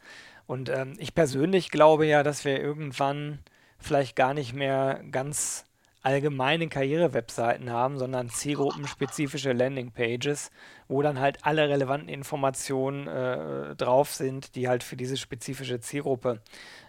Und 0.47 0.69
ähm, 0.69 0.93
ich 0.97 1.13
persönlich 1.13 1.69
glaube 1.69 2.05
ja, 2.05 2.23
dass 2.23 2.45
wir 2.45 2.62
irgendwann 2.62 3.39
vielleicht 3.77 4.15
gar 4.15 4.34
nicht 4.34 4.53
mehr 4.53 5.01
ganz 5.12 5.65
allgemeine 6.01 6.69
Karrierewebseiten 6.69 7.71
haben, 7.71 7.97
sondern 7.97 8.29
zielgruppenspezifische 8.29 9.53
Landingpages, 9.53 10.51
wo 10.88 11.01
dann 11.01 11.19
halt 11.19 11.39
alle 11.41 11.67
relevanten 11.67 12.10
Informationen 12.10 13.08
äh, 13.08 13.75
drauf 13.75 14.13
sind, 14.13 14.55
die 14.55 14.67
halt 14.67 14.84
für 14.84 14.95
diese 14.95 15.17
spezifische 15.17 15.79
Zielgruppe 15.79 16.41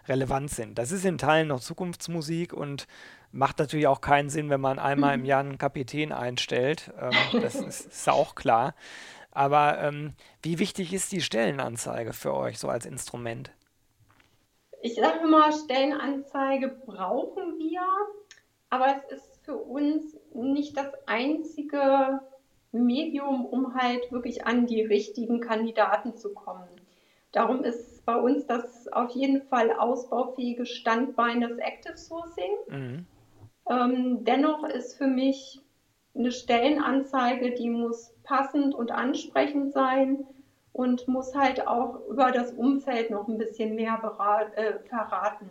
relevant 0.06 0.50
sind. 0.50 0.76
Das 0.78 0.92
ist 0.92 1.06
in 1.06 1.16
Teilen 1.16 1.48
noch 1.48 1.60
Zukunftsmusik 1.60 2.52
und 2.52 2.86
macht 3.32 3.58
natürlich 3.58 3.86
auch 3.86 4.00
keinen 4.00 4.30
Sinn, 4.30 4.50
wenn 4.50 4.60
man 4.60 4.78
einmal 4.78 5.14
im 5.14 5.24
Mhm. 5.24 5.26
Jahr 5.26 5.40
einen 5.40 5.58
Kapitän 5.58 6.12
einstellt. 6.12 6.92
Ähm, 7.00 7.34
das 7.38 7.62
ist, 7.62 7.86
ist 7.86 8.08
auch 8.08 8.34
klar. 8.34 8.74
Aber 9.32 9.78
ähm, 9.80 10.14
wie 10.42 10.58
wichtig 10.58 10.92
ist 10.94 11.12
die 11.12 11.22
Stellenanzeige 11.22 12.12
für 12.12 12.34
euch 12.34 12.58
so 12.58 12.68
als 12.68 12.86
Instrument? 12.86 13.52
Ich 14.80 14.94
sage 14.94 15.26
mal, 15.26 15.52
Stellenanzeige 15.52 16.68
brauchen 16.68 17.58
wir, 17.58 17.82
aber 18.70 18.96
es 19.10 19.18
ist 19.18 19.44
für 19.44 19.56
uns 19.56 20.16
nicht 20.32 20.76
das 20.76 20.92
einzige 21.06 22.20
Medium, 22.72 23.44
um 23.46 23.74
halt 23.74 24.10
wirklich 24.12 24.46
an 24.46 24.66
die 24.66 24.82
richtigen 24.82 25.40
Kandidaten 25.40 26.16
zu 26.16 26.32
kommen. 26.34 26.68
Darum 27.32 27.64
ist 27.64 28.04
bei 28.06 28.16
uns 28.16 28.46
das 28.46 28.88
auf 28.88 29.10
jeden 29.10 29.42
Fall 29.42 29.72
ausbaufähige 29.72 30.66
Standbein 30.66 31.40
das 31.40 31.58
Active 31.58 31.96
Sourcing. 31.96 32.52
Mhm. 32.68 33.06
Ähm, 33.68 34.24
dennoch 34.24 34.64
ist 34.64 34.96
für 34.96 35.06
mich 35.06 35.60
eine 36.14 36.32
Stellenanzeige, 36.32 37.52
die 37.52 37.70
muss 37.70 38.12
passend 38.24 38.74
und 38.74 38.90
ansprechend 38.90 39.72
sein 39.72 40.24
und 40.72 41.06
muss 41.08 41.34
halt 41.34 41.66
auch 41.66 42.00
über 42.08 42.32
das 42.32 42.52
Umfeld 42.52 43.10
noch 43.10 43.28
ein 43.28 43.38
bisschen 43.38 43.74
mehr 43.74 43.98
berat, 43.98 44.56
äh, 44.56 44.78
verraten. 44.88 45.50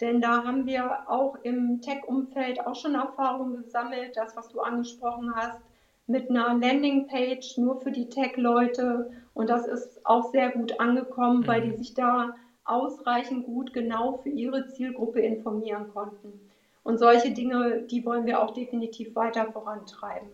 Denn 0.00 0.20
da 0.20 0.44
haben 0.44 0.66
wir 0.66 1.08
auch 1.10 1.36
im 1.42 1.80
Tech-Umfeld 1.80 2.66
auch 2.66 2.76
schon 2.76 2.94
Erfahrungen 2.94 3.56
gesammelt, 3.56 4.16
das, 4.16 4.36
was 4.36 4.48
du 4.48 4.60
angesprochen 4.60 5.34
hast, 5.34 5.60
mit 6.06 6.30
einer 6.30 6.54
Landingpage 6.54 7.56
nur 7.58 7.80
für 7.80 7.90
die 7.92 8.08
Tech-Leute. 8.08 9.10
Und 9.34 9.48
das 9.50 9.66
ist 9.66 10.00
auch 10.04 10.30
sehr 10.30 10.50
gut 10.50 10.78
angekommen, 10.80 11.46
weil 11.46 11.62
die 11.62 11.72
Mhm. 11.72 11.76
sich 11.76 11.94
da 11.94 12.34
ausreichend 12.64 13.44
gut 13.44 13.72
genau 13.72 14.12
für 14.22 14.30
ihre 14.30 14.66
Zielgruppe 14.68 15.20
informieren 15.20 15.88
konnten. 15.88 16.40
Und 16.84 16.98
solche 16.98 17.32
Dinge, 17.32 17.82
die 17.90 18.04
wollen 18.04 18.26
wir 18.26 18.40
auch 18.40 18.52
definitiv 18.52 19.16
weiter 19.16 19.50
vorantreiben. 19.52 20.28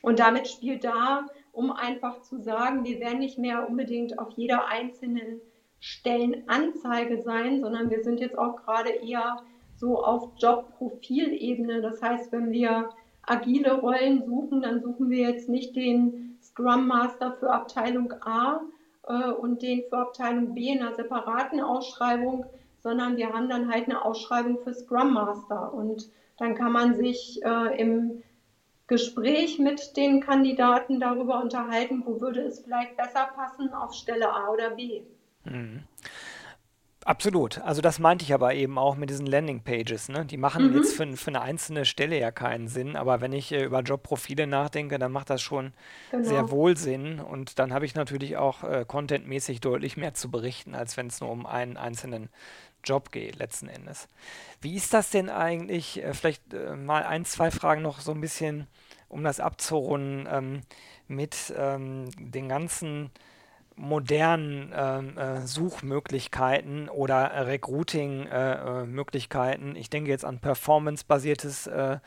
Und 0.00 0.18
damit 0.18 0.48
spielt 0.48 0.84
da, 0.84 1.26
um 1.52 1.70
einfach 1.70 2.22
zu 2.22 2.40
sagen, 2.40 2.84
wir 2.84 2.98
werden 3.00 3.18
nicht 3.18 3.38
mehr 3.38 3.68
unbedingt 3.68 4.18
auf 4.18 4.30
jeder 4.36 4.66
einzelnen 4.68 5.40
Stellenanzeige 5.80 7.22
sein, 7.22 7.60
sondern 7.60 7.90
wir 7.90 8.02
sind 8.02 8.20
jetzt 8.20 8.38
auch 8.38 8.56
gerade 8.64 8.90
eher 8.90 9.42
so 9.76 10.02
auf 10.02 10.30
Jobprofilebene. 10.38 11.82
Das 11.82 12.00
heißt, 12.00 12.32
wenn 12.32 12.52
wir 12.52 12.90
agile 13.22 13.80
Rollen 13.80 14.24
suchen, 14.24 14.62
dann 14.62 14.80
suchen 14.80 15.10
wir 15.10 15.28
jetzt 15.28 15.48
nicht 15.48 15.74
den 15.74 16.38
Scrum 16.40 16.86
Master 16.86 17.32
für 17.32 17.50
Abteilung 17.50 18.12
A 18.22 18.60
äh, 19.08 19.30
und 19.30 19.62
den 19.62 19.82
für 19.88 19.98
Abteilung 19.98 20.54
B 20.54 20.68
in 20.68 20.82
einer 20.82 20.94
separaten 20.94 21.60
Ausschreibung, 21.60 22.46
sondern 22.82 23.16
wir 23.16 23.32
haben 23.32 23.48
dann 23.48 23.70
halt 23.72 23.84
eine 23.86 24.04
Ausschreibung 24.04 24.58
für 24.58 24.74
Scrum 24.74 25.14
Master. 25.14 25.72
Und 25.72 26.10
dann 26.38 26.54
kann 26.54 26.72
man 26.72 26.94
sich 26.94 27.40
äh, 27.44 27.80
im 27.80 28.22
Gespräch 28.86 29.58
mit 29.58 29.96
den 29.96 30.20
Kandidaten 30.20 31.00
darüber 31.00 31.42
unterhalten, 31.42 32.02
wo 32.06 32.20
würde 32.20 32.42
es 32.42 32.60
vielleicht 32.60 32.96
besser 32.96 33.28
passen 33.34 33.72
auf 33.72 33.94
Stelle 33.94 34.32
A 34.32 34.48
oder 34.50 34.70
B. 34.70 35.02
Mhm. 35.44 35.84
Absolut. 37.04 37.58
Also 37.62 37.82
das 37.82 37.98
meinte 37.98 38.24
ich 38.24 38.32
aber 38.32 38.54
eben 38.54 38.78
auch 38.78 38.94
mit 38.94 39.10
diesen 39.10 39.26
Landingpages, 39.26 40.08
ne? 40.08 40.24
Die 40.24 40.36
machen 40.36 40.70
jetzt 40.70 40.92
Mhm, 40.92 40.94
für, 40.94 41.16
für 41.16 41.30
eine 41.32 41.40
einzelne 41.40 41.84
Stelle 41.84 42.16
ja 42.16 42.30
keinen 42.30 42.68
Sinn, 42.68 42.94
aber 42.94 43.20
wenn 43.20 43.32
ich 43.32 43.50
äh, 43.50 43.64
über 43.64 43.80
Jobprofile 43.80 44.46
nachdenke, 44.46 45.00
dann 45.00 45.10
macht 45.10 45.28
das 45.28 45.42
schon 45.42 45.72
sehr 46.20 46.48
genau. 46.48 46.52
wohl 46.52 46.76
Sinn 46.76 47.18
und 47.18 47.58
dann 47.58 47.72
habe 47.74 47.86
ich 47.86 47.96
natürlich 47.96 48.36
auch 48.36 48.62
äh, 48.62 48.84
contentmäßig 48.86 49.60
deutlich 49.60 49.96
mehr 49.96 50.14
zu 50.14 50.30
berichten, 50.30 50.76
als 50.76 50.96
wenn 50.96 51.08
es 51.08 51.20
nur 51.20 51.30
um 51.30 51.44
einen 51.44 51.76
einzelnen 51.76 52.28
Job 52.84 53.12
geht, 53.12 53.36
letzten 53.36 53.68
Endes. 53.68 54.08
Wie 54.60 54.76
ist 54.76 54.94
das 54.94 55.10
denn 55.10 55.28
eigentlich? 55.28 56.02
Äh, 56.02 56.14
vielleicht 56.14 56.54
äh, 56.54 56.76
mal 56.76 57.04
ein, 57.04 57.24
zwei 57.24 57.50
Fragen 57.50 57.82
noch 57.82 58.00
so 58.00 58.12
ein 58.12 58.20
bisschen, 58.20 58.66
um 59.08 59.24
das 59.24 59.40
abzurunden, 59.40 60.28
ähm, 60.30 60.60
mit 61.08 61.52
ähm, 61.56 62.10
den 62.18 62.48
ganzen 62.48 63.10
modernen 63.76 64.72
ähm, 64.74 65.18
äh, 65.18 65.46
Suchmöglichkeiten 65.46 66.88
oder 66.88 67.30
äh, 67.30 67.42
Recruiting-Möglichkeiten. 67.42 69.76
ich 69.76 69.88
denke 69.90 70.10
jetzt 70.10 70.24
an 70.24 70.40
performance-basiertes 70.40 71.68
äh, 71.68 71.98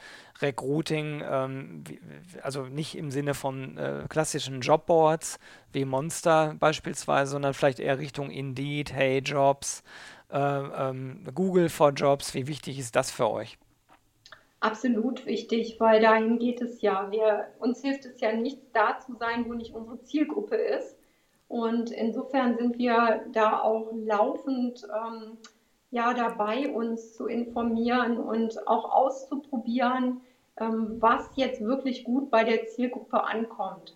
Recruiting, 0.42 1.24
ähm, 1.28 1.84
wie, 1.86 2.00
also 2.42 2.64
nicht 2.64 2.98
im 2.98 3.12
Sinne 3.12 3.34
von 3.34 3.78
äh, 3.78 4.04
klassischen 4.10 4.60
Jobboards 4.62 5.40
wie 5.72 5.86
Monster 5.86 6.56
beispielsweise, 6.60 7.32
sondern 7.32 7.54
vielleicht 7.54 7.80
eher 7.80 8.00
Richtung 8.00 8.32
Indeed, 8.32 8.92
Hey 8.94 9.20
Jobs, 9.20 9.80
äh, 9.80 9.84
Google 10.30 11.70
for 11.70 11.92
Jobs. 11.92 12.34
Wie 12.34 12.48
wichtig 12.48 12.80
ist 12.80 12.96
das 12.96 13.12
für 13.12 13.30
euch? 13.30 13.58
Absolut 14.60 15.26
wichtig, 15.26 15.80
weil 15.80 16.02
dahin 16.02 16.40
geht 16.40 16.62
es 16.62 16.82
ja. 16.82 17.12
Wir, 17.12 17.48
uns 17.60 17.82
hilft 17.82 18.06
es 18.06 18.20
ja 18.20 18.32
nichts, 18.32 18.72
da 18.74 19.00
zu 19.00 19.16
sein, 19.16 19.46
wo 19.48 19.54
nicht 19.54 19.76
unsere 19.76 20.02
Zielgruppe 20.02 20.56
ist. 20.56 20.98
Und 21.48 21.92
insofern 21.92 22.58
sind 22.58 22.78
wir 22.78 23.26
da 23.32 23.62
auch 23.62 23.92
laufend 23.94 24.84
ähm, 24.86 25.38
ja 25.92 26.14
dabei, 26.14 26.70
uns 26.72 27.14
zu 27.14 27.28
informieren 27.28 28.18
und 28.18 28.68
auch 28.68 28.92
auszuprobieren, 28.92 30.22
ähm, 30.58 30.98
was 31.00 31.30
jetzt 31.36 31.62
wirklich 31.62 32.04
gut 32.04 32.32
bei 32.32 32.44
der 32.44 32.66
Zielgruppe 32.66 33.24
ankommt. 33.24 33.96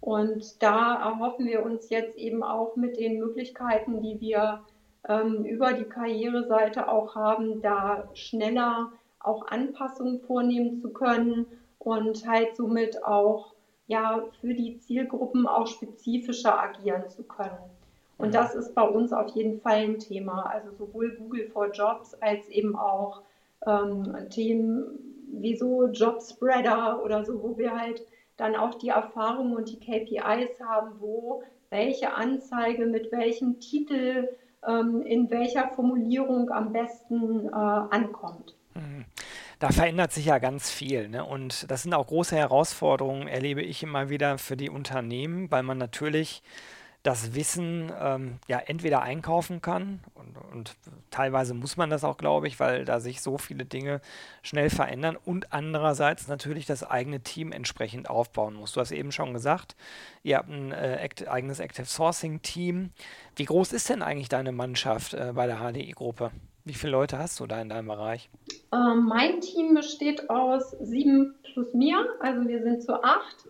Und 0.00 0.62
da 0.62 0.96
erhoffen 0.96 1.46
wir 1.46 1.62
uns 1.62 1.90
jetzt 1.90 2.16
eben 2.16 2.42
auch 2.42 2.74
mit 2.74 2.98
den 2.98 3.18
Möglichkeiten, 3.18 4.02
die 4.02 4.20
wir 4.20 4.62
ähm, 5.08 5.44
über 5.44 5.72
die 5.72 5.84
Karriereseite 5.84 6.88
auch 6.88 7.14
haben, 7.14 7.62
da 7.62 8.08
schneller 8.14 8.92
auch 9.18 9.46
Anpassungen 9.46 10.20
vornehmen 10.20 10.80
zu 10.80 10.90
können 10.90 11.46
und 11.78 12.26
halt 12.26 12.56
somit 12.56 13.04
auch 13.04 13.54
ja 13.86 14.22
für 14.40 14.54
die 14.54 14.78
Zielgruppen 14.78 15.46
auch 15.46 15.66
spezifischer 15.66 16.60
agieren 16.60 17.08
zu 17.08 17.22
können. 17.24 17.58
Und 18.18 18.28
mhm. 18.28 18.32
das 18.32 18.54
ist 18.54 18.74
bei 18.74 18.82
uns 18.82 19.12
auf 19.12 19.34
jeden 19.34 19.60
Fall 19.60 19.78
ein 19.78 19.98
Thema. 19.98 20.42
Also 20.42 20.70
sowohl 20.78 21.16
Google 21.16 21.48
for 21.48 21.70
Jobs 21.70 22.14
als 22.14 22.48
eben 22.48 22.76
auch 22.76 23.22
ähm, 23.66 24.14
Themen 24.30 24.84
wie 25.32 25.56
so 25.56 25.86
Jobspreader 25.86 27.02
oder 27.02 27.24
so, 27.24 27.42
wo 27.42 27.56
wir 27.56 27.78
halt 27.78 28.04
dann 28.36 28.56
auch 28.56 28.74
die 28.74 28.88
Erfahrungen 28.88 29.54
und 29.54 29.68
die 29.70 29.78
KPIs 29.78 30.60
haben, 30.60 30.92
wo 30.98 31.42
welche 31.70 32.14
Anzeige 32.14 32.86
mit 32.86 33.12
welchem 33.12 33.60
Titel 33.60 34.28
in 34.66 35.30
welcher 35.30 35.68
Formulierung 35.68 36.50
am 36.50 36.72
besten 36.72 37.48
äh, 37.48 37.50
ankommt. 37.50 38.56
Mhm. 38.74 39.04
Da 39.58 39.70
verändert 39.70 40.12
sich 40.12 40.26
ja 40.26 40.38
ganz 40.38 40.70
viel. 40.70 41.08
Ne? 41.08 41.24
Und 41.24 41.70
das 41.70 41.82
sind 41.82 41.92
auch 41.92 42.06
große 42.06 42.34
Herausforderungen, 42.34 43.28
erlebe 43.28 43.62
ich 43.62 43.82
immer 43.82 44.08
wieder 44.08 44.38
für 44.38 44.56
die 44.56 44.70
Unternehmen, 44.70 45.50
weil 45.50 45.62
man 45.62 45.76
natürlich 45.76 46.42
das 47.02 47.34
Wissen 47.34 47.90
ähm, 47.98 48.38
ja 48.46 48.58
entweder 48.58 49.00
einkaufen 49.00 49.62
kann 49.62 50.00
und, 50.14 50.36
und, 50.52 50.76
teilweise 51.10 51.54
muss 51.54 51.76
man 51.76 51.88
das 51.88 52.04
auch, 52.04 52.18
glaube 52.18 52.46
ich, 52.46 52.60
weil 52.60 52.84
da 52.84 53.00
sich 53.00 53.22
so 53.22 53.38
viele 53.38 53.64
Dinge 53.64 54.00
schnell 54.42 54.68
verändern 54.68 55.16
und 55.16 55.52
andererseits 55.52 56.28
natürlich 56.28 56.66
das 56.66 56.84
eigene 56.84 57.20
Team 57.20 57.52
entsprechend 57.52 58.10
aufbauen 58.10 58.54
muss. 58.54 58.72
Du 58.72 58.80
hast 58.80 58.92
eben 58.92 59.12
schon 59.12 59.32
gesagt, 59.32 59.76
ihr 60.22 60.36
habt 60.36 60.50
ein 60.50 60.72
äh, 60.72 60.96
act 60.96 61.26
eigenes 61.26 61.58
Active 61.58 61.86
Sourcing 61.86 62.42
Team. 62.42 62.90
Wie 63.34 63.46
groß 63.46 63.72
ist 63.72 63.88
denn 63.88 64.02
eigentlich 64.02 64.28
deine 64.28 64.52
Mannschaft 64.52 65.14
äh, 65.14 65.32
bei 65.34 65.46
der 65.46 65.58
HDI-Gruppe? 65.58 66.30
Wie 66.64 66.74
viele 66.74 66.92
Leute 66.92 67.18
hast 67.18 67.40
du 67.40 67.46
da 67.46 67.60
in 67.62 67.70
deinem 67.70 67.88
Bereich? 67.88 68.28
Ähm, 68.72 69.06
mein 69.06 69.40
Team 69.40 69.74
besteht 69.74 70.28
aus 70.28 70.72
sieben 70.80 71.34
plus 71.42 71.72
mir, 71.72 72.06
also 72.20 72.46
wir 72.46 72.62
sind 72.62 72.82
zu 72.82 73.02
acht 73.02 73.48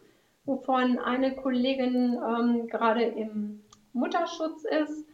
wovon 0.50 0.98
eine 0.98 1.36
Kollegin 1.36 2.18
ähm, 2.18 2.66
gerade 2.66 3.04
im 3.04 3.62
Mutterschutz 3.92 4.64
ist. 4.64 5.06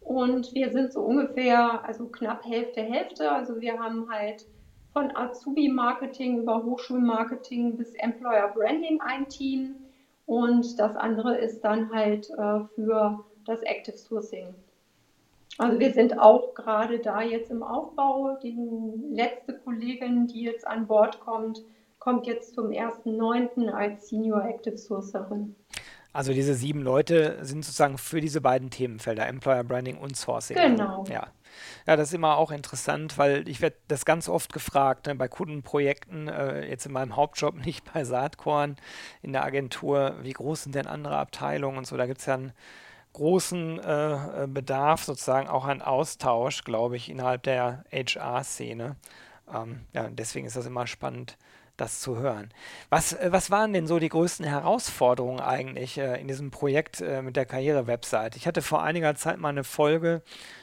Und 0.00 0.52
wir 0.52 0.70
sind 0.70 0.92
so 0.92 1.00
ungefähr, 1.00 1.82
also 1.84 2.06
knapp 2.06 2.44
Hälfte, 2.44 2.82
Hälfte. 2.82 3.30
Also 3.30 3.60
wir 3.60 3.78
haben 3.78 4.10
halt 4.10 4.44
von 4.92 5.16
Azubi-Marketing 5.16 6.38
über 6.38 6.62
Hochschulmarketing 6.62 7.76
bis 7.76 7.94
Employer 7.94 8.48
Branding 8.48 9.00
ein 9.00 9.28
Team. 9.28 9.76
Und 10.26 10.78
das 10.78 10.96
andere 10.96 11.38
ist 11.38 11.60
dann 11.62 11.92
halt 11.92 12.28
äh, 12.30 12.64
für 12.74 13.24
das 13.46 13.62
Active 13.62 13.96
Sourcing. 13.96 14.54
Also 15.58 15.78
wir 15.78 15.92
sind 15.92 16.18
auch 16.18 16.54
gerade 16.54 16.98
da 16.98 17.22
jetzt 17.22 17.50
im 17.50 17.62
Aufbau. 17.62 18.36
Die 18.42 18.56
letzte 19.10 19.56
Kollegin, 19.58 20.26
die 20.26 20.42
jetzt 20.42 20.66
an 20.66 20.86
Bord 20.86 21.20
kommt, 21.20 21.62
kommt 22.04 22.26
jetzt 22.26 22.54
zum 22.54 22.66
1.9. 22.66 23.70
als 23.70 24.10
Senior 24.10 24.44
Active 24.44 24.76
Sourcerin. 24.76 25.56
Also 26.12 26.34
diese 26.34 26.54
sieben 26.54 26.82
Leute 26.82 27.38
sind 27.40 27.64
sozusagen 27.64 27.96
für 27.96 28.20
diese 28.20 28.42
beiden 28.42 28.68
Themenfelder, 28.68 29.26
Employer 29.26 29.64
Branding 29.64 29.96
und 29.96 30.14
Sourcing. 30.14 30.56
Genau. 30.56 31.04
Ja. 31.08 31.28
Ja, 31.86 31.96
das 31.96 32.08
ist 32.08 32.14
immer 32.14 32.36
auch 32.36 32.50
interessant, 32.50 33.16
weil 33.16 33.48
ich 33.48 33.62
werde 33.62 33.76
das 33.88 34.04
ganz 34.04 34.28
oft 34.28 34.52
gefragt, 34.52 35.06
ne, 35.06 35.14
bei 35.14 35.28
Kundenprojekten, 35.28 36.28
äh, 36.28 36.68
jetzt 36.68 36.84
in 36.84 36.92
meinem 36.92 37.16
Hauptjob, 37.16 37.54
nicht 37.64 37.90
bei 37.92 38.04
Saatkorn 38.04 38.76
in 39.22 39.32
der 39.32 39.44
Agentur, 39.44 40.16
wie 40.20 40.32
groß 40.32 40.64
sind 40.64 40.74
denn 40.74 40.86
andere 40.86 41.16
Abteilungen 41.16 41.78
und 41.78 41.86
so. 41.86 41.96
Da 41.96 42.06
gibt 42.06 42.20
es 42.20 42.26
ja 42.26 42.34
einen 42.34 42.52
großen 43.14 43.78
äh, 43.78 44.42
äh, 44.44 44.46
Bedarf 44.46 45.04
sozusagen 45.04 45.48
auch 45.48 45.64
an 45.64 45.80
Austausch, 45.80 46.64
glaube 46.64 46.96
ich, 46.96 47.08
innerhalb 47.08 47.44
der 47.44 47.84
HR-Szene. 47.90 48.96
Ähm, 49.52 49.80
ja, 49.94 50.08
deswegen 50.10 50.46
ist 50.46 50.56
das 50.56 50.66
immer 50.66 50.86
spannend, 50.86 51.38
das 51.76 52.00
zu 52.00 52.18
hören. 52.18 52.50
Was, 52.88 53.12
äh, 53.12 53.28
was 53.30 53.50
waren 53.50 53.72
denn 53.72 53.86
so 53.86 53.98
die 53.98 54.08
größten 54.08 54.46
Herausforderungen 54.46 55.40
eigentlich 55.40 55.98
äh, 55.98 56.20
in 56.20 56.28
diesem 56.28 56.50
Projekt 56.50 57.00
äh, 57.00 57.22
mit 57.22 57.36
der 57.36 57.46
Karriere-Website? 57.46 58.36
Ich 58.36 58.46
hatte 58.46 58.62
vor 58.62 58.82
einiger 58.82 59.14
Zeit 59.14 59.38
mal 59.38 59.48
eine 59.48 59.64
Folge 59.64 60.22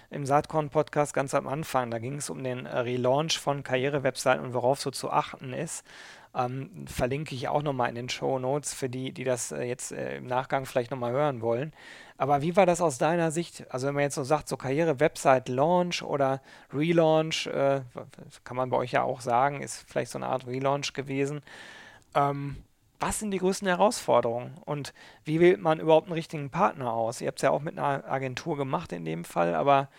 im 0.10 0.26
Saatkorn-Podcast 0.26 1.14
ganz 1.14 1.34
am 1.34 1.48
Anfang. 1.48 1.92
Da 1.92 2.00
ging 2.00 2.16
es 2.16 2.30
um 2.30 2.44
den 2.44 2.66
äh, 2.66 2.80
Relaunch 2.80 3.40
von 3.40 3.64
Karriere-Webseiten 3.64 4.44
und 4.44 4.54
worauf 4.54 4.80
so 4.80 4.92
zu 4.92 5.10
achten 5.10 5.54
ist. 5.54 5.86
Ähm, 6.34 6.86
verlinke 6.88 7.36
ich 7.36 7.50
auch 7.50 7.62
nochmal 7.62 7.90
in 7.90 7.96
den 7.96 8.10
Show 8.10 8.40
Notes 8.40 8.74
für 8.74 8.90
die, 8.90 9.12
die 9.12 9.26
das 9.26 9.52
äh, 9.52 9.64
jetzt 9.64 9.92
äh, 9.92 10.18
im 10.18 10.28
Nachgang 10.28 10.66
vielleicht 10.66 10.92
nochmal 10.92 11.12
hören 11.12 11.42
wollen. 11.42 11.74
Aber 12.18 12.42
wie 12.42 12.56
war 12.56 12.66
das 12.66 12.82
aus 12.82 12.98
deiner 12.98 13.32
Sicht? 13.32 13.66
Also 13.70 13.88
wenn 13.88 13.96
man 13.96 14.04
jetzt 14.04 14.16
so 14.16 14.24
sagt, 14.24 14.48
so 14.48 14.56
Karriere, 14.56 15.00
Website, 15.00 15.50
Launch 15.50 16.04
oder 16.04 16.42
Relaunch, 16.72 17.48
äh, 17.48 17.82
kann 18.44 18.58
man 18.58 18.70
bei 18.70 18.78
euch 18.78 18.92
ja 18.92 19.04
auch 19.04 19.22
sagen, 19.22 19.62
ist 19.62 19.84
vielleicht 19.90 20.12
so 20.12 20.20
eine 20.20 20.28
Art 20.28 20.48
Relaunch 20.48 20.94
gewesen. 20.94 21.42
Ähm, 22.16 22.58
was 23.02 23.20
sind 23.20 23.32
die 23.32 23.40
größten 23.40 23.68
Herausforderungen 23.68 24.54
und 24.64 24.94
wie 25.26 25.40
wählt 25.40 25.60
man 25.60 25.80
überhaupt 25.80 26.08
einen 26.08 26.14
richtigen 26.14 26.52
Partner 26.52 26.94
aus? 26.94 27.20
Ihr 27.20 27.28
habt 27.28 27.40
es 27.40 27.42
ja 27.42 27.50
auch 27.50 27.62
mit 27.62 27.78
einer 27.78 28.08
Agentur 28.08 28.56
gemacht 28.56 28.94
in 28.94 29.04
dem 29.04 29.26
Fall, 29.26 29.56
aber 29.56 29.90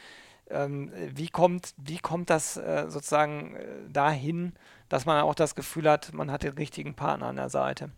ähm, 0.49 0.93
wie, 1.13 1.29
kommt, 1.29 1.75
wie 1.77 1.99
kommt 1.99 2.31
das 2.31 2.57
äh, 2.57 2.85
sozusagen 2.89 3.57
äh, 3.57 3.67
dahin, 3.91 4.53
dass 4.93 5.07
man 5.07 5.23
auch 5.23 5.35
das 5.35 5.55
Gefühl 5.55 5.89
hat, 5.89 6.13
man 6.13 6.31
hat 6.31 6.43
den 6.43 6.53
richtigen 6.53 6.95
Partner 6.95 7.29
an 7.29 7.37
der 7.37 7.49
Seite. 7.49 7.89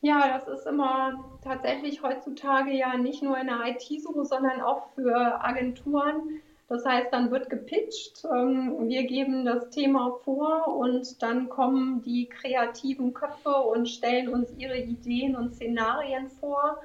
Ja, 0.00 0.38
das 0.38 0.48
ist 0.48 0.66
immer 0.66 1.22
tatsächlich 1.42 2.02
heutzutage 2.02 2.72
ja 2.72 2.96
nicht 2.96 3.22
nur 3.22 3.36
in 3.38 3.48
der 3.48 3.60
IT 3.66 4.02
so, 4.02 4.24
sondern 4.24 4.62
auch 4.62 4.88
für 4.94 5.44
Agenturen. 5.44 6.40
Das 6.70 6.86
heißt, 6.86 7.12
dann 7.12 7.30
wird 7.30 7.50
gepitcht, 7.50 8.24
ähm, 8.24 8.88
wir 8.88 9.04
geben 9.04 9.44
das 9.44 9.68
Thema 9.68 10.18
vor 10.24 10.66
und 10.78 11.22
dann 11.22 11.50
kommen 11.50 12.00
die 12.00 12.26
kreativen 12.26 13.12
Köpfe 13.12 13.54
und 13.54 13.90
stellen 13.90 14.30
uns 14.30 14.50
ihre 14.56 14.78
Ideen 14.78 15.36
und 15.36 15.54
Szenarien 15.54 16.30
vor. 16.30 16.78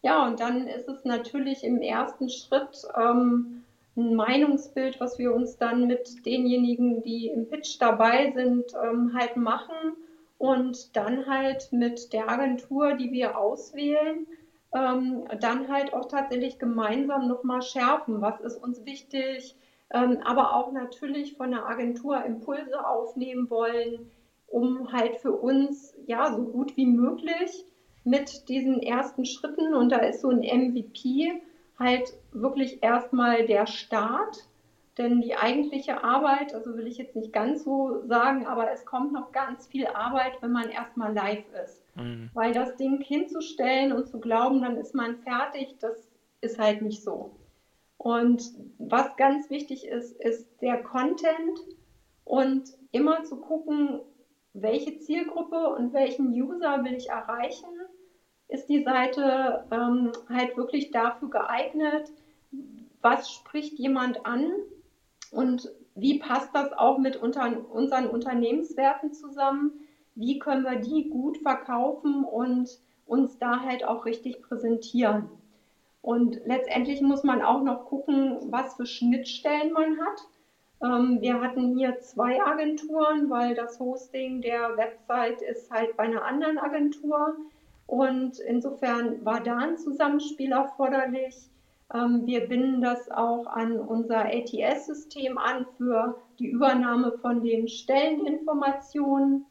Ja, 0.00 0.26
und 0.26 0.40
dann 0.40 0.66
ist 0.66 0.88
es 0.88 1.04
natürlich 1.04 1.64
im 1.64 1.82
ersten 1.82 2.30
Schritt 2.30 2.82
ähm, 2.98 3.59
ein 3.96 4.14
Meinungsbild, 4.14 5.00
was 5.00 5.18
wir 5.18 5.34
uns 5.34 5.56
dann 5.56 5.86
mit 5.86 6.24
denjenigen, 6.24 7.02
die 7.02 7.28
im 7.28 7.48
Pitch 7.48 7.80
dabei 7.80 8.32
sind, 8.32 8.72
ähm, 8.82 9.12
halt 9.14 9.36
machen 9.36 9.96
und 10.38 10.96
dann 10.96 11.26
halt 11.26 11.72
mit 11.72 12.12
der 12.12 12.28
Agentur, 12.28 12.94
die 12.94 13.12
wir 13.12 13.36
auswählen, 13.36 14.26
ähm, 14.72 15.24
dann 15.40 15.68
halt 15.68 15.92
auch 15.92 16.06
tatsächlich 16.06 16.58
gemeinsam 16.58 17.28
nochmal 17.28 17.62
schärfen, 17.62 18.20
was 18.20 18.40
ist 18.40 18.62
uns 18.62 18.84
wichtig, 18.84 19.56
ähm, 19.92 20.18
aber 20.24 20.54
auch 20.54 20.72
natürlich 20.72 21.36
von 21.36 21.50
der 21.50 21.66
Agentur 21.66 22.24
Impulse 22.24 22.86
aufnehmen 22.86 23.50
wollen, 23.50 24.10
um 24.46 24.92
halt 24.92 25.16
für 25.16 25.32
uns 25.32 25.94
ja 26.06 26.32
so 26.32 26.42
gut 26.44 26.76
wie 26.76 26.86
möglich 26.86 27.64
mit 28.04 28.48
diesen 28.48 28.80
ersten 28.80 29.24
Schritten. 29.24 29.74
Und 29.74 29.90
da 29.90 29.98
ist 29.98 30.20
so 30.20 30.30
ein 30.30 30.40
MVP 30.40 31.42
halt 31.80 32.12
wirklich 32.32 32.82
erstmal 32.82 33.46
der 33.46 33.66
Start. 33.66 34.46
Denn 34.98 35.22
die 35.22 35.34
eigentliche 35.34 36.04
Arbeit, 36.04 36.54
also 36.54 36.76
will 36.76 36.86
ich 36.86 36.98
jetzt 36.98 37.16
nicht 37.16 37.32
ganz 37.32 37.64
so 37.64 38.02
sagen, 38.06 38.46
aber 38.46 38.70
es 38.70 38.84
kommt 38.84 39.12
noch 39.12 39.32
ganz 39.32 39.66
viel 39.66 39.86
Arbeit, 39.86 40.34
wenn 40.42 40.52
man 40.52 40.68
erstmal 40.68 41.14
live 41.14 41.44
ist. 41.64 41.82
Mhm. 41.96 42.28
Weil 42.34 42.52
das 42.52 42.76
Ding 42.76 43.00
hinzustellen 43.00 43.92
und 43.92 44.08
zu 44.08 44.20
glauben, 44.20 44.60
dann 44.60 44.76
ist 44.76 44.94
man 44.94 45.16
fertig, 45.22 45.76
das 45.80 46.10
ist 46.42 46.58
halt 46.58 46.82
nicht 46.82 47.02
so. 47.02 47.34
Und 47.96 48.42
was 48.78 49.16
ganz 49.16 49.48
wichtig 49.48 49.86
ist, 49.86 50.12
ist 50.20 50.46
der 50.60 50.82
Content 50.82 51.58
und 52.24 52.68
immer 52.92 53.24
zu 53.24 53.36
gucken, 53.36 54.00
welche 54.52 54.98
Zielgruppe 54.98 55.68
und 55.68 55.92
welchen 55.92 56.28
User 56.28 56.82
will 56.84 56.94
ich 56.94 57.08
erreichen 57.08 57.68
ist 58.50 58.68
die 58.68 58.82
Seite 58.82 59.64
ähm, 59.70 60.12
halt 60.28 60.56
wirklich 60.56 60.90
dafür 60.90 61.30
geeignet, 61.30 62.10
was 63.02 63.30
spricht 63.30 63.78
jemand 63.78 64.26
an 64.26 64.52
und 65.30 65.70
wie 65.94 66.18
passt 66.18 66.50
das 66.54 66.72
auch 66.72 66.98
mit 66.98 67.16
unter, 67.16 67.50
unseren 67.70 68.06
Unternehmenswerten 68.06 69.12
zusammen? 69.12 69.72
Wie 70.14 70.38
können 70.38 70.64
wir 70.64 70.76
die 70.76 71.08
gut 71.08 71.38
verkaufen 71.38 72.24
und 72.24 72.78
uns 73.06 73.38
da 73.38 73.60
halt 73.60 73.84
auch 73.84 74.04
richtig 74.04 74.42
präsentieren? 74.42 75.28
Und 76.02 76.40
letztendlich 76.46 77.02
muss 77.02 77.24
man 77.24 77.42
auch 77.42 77.62
noch 77.62 77.84
gucken, 77.84 78.38
was 78.50 78.74
für 78.74 78.86
Schnittstellen 78.86 79.72
man 79.72 79.98
hat. 79.98 80.26
Ähm, 80.82 81.20
wir 81.20 81.40
hatten 81.40 81.76
hier 81.76 82.00
zwei 82.00 82.42
Agenturen, 82.42 83.28
weil 83.28 83.54
das 83.54 83.78
Hosting 83.78 84.40
der 84.40 84.76
Website 84.76 85.42
ist 85.42 85.70
halt 85.70 85.96
bei 85.96 86.04
einer 86.04 86.24
anderen 86.24 86.58
Agentur. 86.58 87.36
Und 87.90 88.38
insofern 88.38 89.24
war 89.24 89.40
da 89.42 89.56
ein 89.56 89.76
Zusammenspiel 89.76 90.52
erforderlich. 90.52 91.34
Ähm, 91.92 92.24
wir 92.24 92.46
binden 92.46 92.80
das 92.80 93.10
auch 93.10 93.48
an 93.48 93.80
unser 93.80 94.26
ATS-System 94.26 95.36
an 95.38 95.66
für 95.76 96.16
die 96.38 96.46
Übernahme 96.46 97.10
von 97.18 97.42
den 97.42 97.66
Stelleninformationen. 97.66 99.44